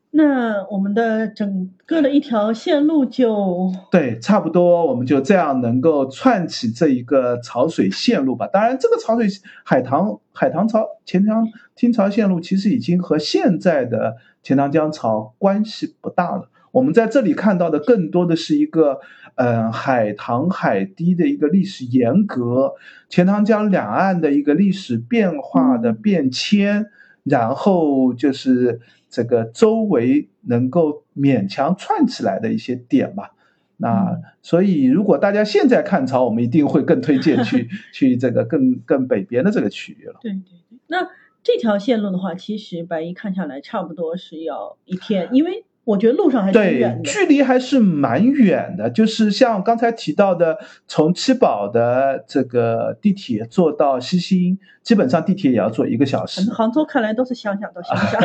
[0.09, 8.47] 那我们的整个的一条线路就对，差不多，我们就这样能够串起这一个潮水线路吧。
[8.47, 9.27] 当然，这个潮水
[9.63, 11.45] 海棠海棠潮钱塘
[11.75, 16.49] 听潮线路其实已经和现在的钱塘江潮关系不大了。
[16.71, 18.99] 我们在这里看到的更多的是一个，
[19.35, 22.73] 嗯，海棠海堤的一个历史沿革，
[23.09, 26.87] 钱塘江两岸的一个历史变化的变迁，
[27.23, 28.79] 然后就是。
[29.09, 33.33] 这个周围能够勉强串起来的一些点吧，
[33.77, 40.15] 那所以如果大家现在看潮，我们一定会更推荐去 去这个更更北边的这个区域了。
[40.21, 41.07] 对对对，那
[41.43, 45.63] 这条线路的话，其实白衣看下来差不多是要一天，因为。
[45.87, 48.89] 我觉得路上还是远的，距离还是蛮远的。
[48.89, 56.51] 就是像刚才提到的，从七宝的这个地铁坐到西兴，基本上地铁也要坐一个小时。
[56.51, 58.19] 杭州看来都是乡下到乡下。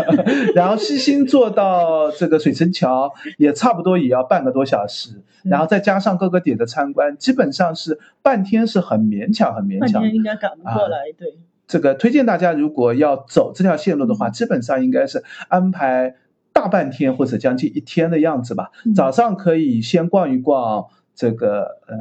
[0.56, 10.00] 然后西兴坐到这个水城桥也差不多也要半个多小时，然后再加上各个点的参观，基本上是半天是很勉强，很勉强。
[10.00, 11.38] 半天应该赶不过来，对。
[11.68, 16.16] 这个推荐大家，如果要走这条线路的话，基本上应该是安排。
[16.53, 18.70] 大半天或者将近一天的样子吧。
[18.94, 21.96] 早上可以先逛一逛这个呃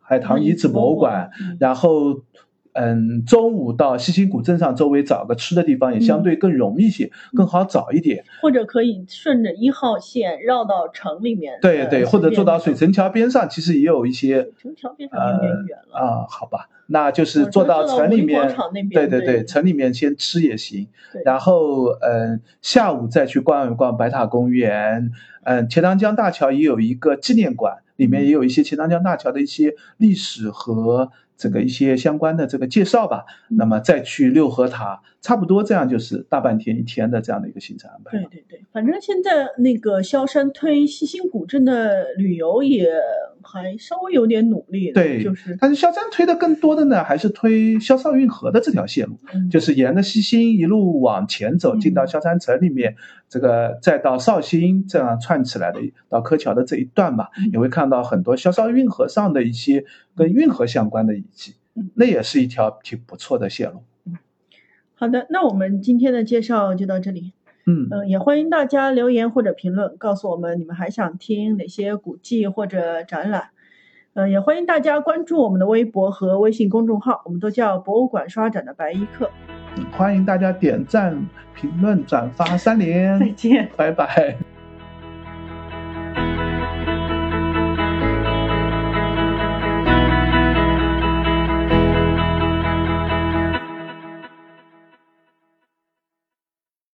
[0.00, 2.22] 海棠遗址博物馆，然后
[2.80, 8.24] 嗯，中午到西溪古镇上周围找个吃的地方也相对更容易些，更好找一点。
[8.40, 11.58] 或者可以顺着一号线绕到城里面。
[11.60, 14.42] 对对，或者坐到水城桥边上，其实也有一些。
[14.42, 15.98] 水城桥边上有点远了。
[15.98, 18.48] 啊，好吧，那就是坐到城里面。
[18.92, 20.86] 对对对，城里面先吃也行。
[21.24, 25.10] 然后嗯，下午再去逛一逛白塔公园。
[25.42, 31.10] 嗯，钱塘江大桥也有一个纪念馆，里面也有一些钱塘江大桥的一些历史和。
[31.38, 38.18] 这个一些相关的这个介绍吧，那么再去六合塔，差不多这样就是大半天一天的这样的一个行程安排。
[38.18, 42.88] 对对对，反正现在那个萧山推西兴古镇的旅游也
[43.42, 44.92] 还稍微有点努力。
[44.92, 49.18] 对，就是，但是萧山推的更多的呢，还是推萧绍运河的这条线路，
[49.50, 52.94] 就是沿着西兴一路往前走，进到萧山城里面，
[53.28, 61.54] 这个再到绍兴这样串起来的到柯桥的这一段嘛，也会看到很多萧绍运河上的一些跟运河相关的遗迹。
[61.94, 63.82] 那也是一条挺不错的线路。
[64.98, 67.32] 好的，那我们今天的介绍就到这里。
[67.66, 73.50] 嗯嗯，也欢迎大家留言或者评论，告诉我们你们还想听哪些古迹或者展览。
[74.14, 79.30] 嗯，也欢迎大家关注我们的微博和微信公众号，我们都叫博物馆刷展的白衣客。
[79.92, 83.20] 欢迎大家点赞、评论、转发三连。
[83.20, 84.57] 再见，拜拜。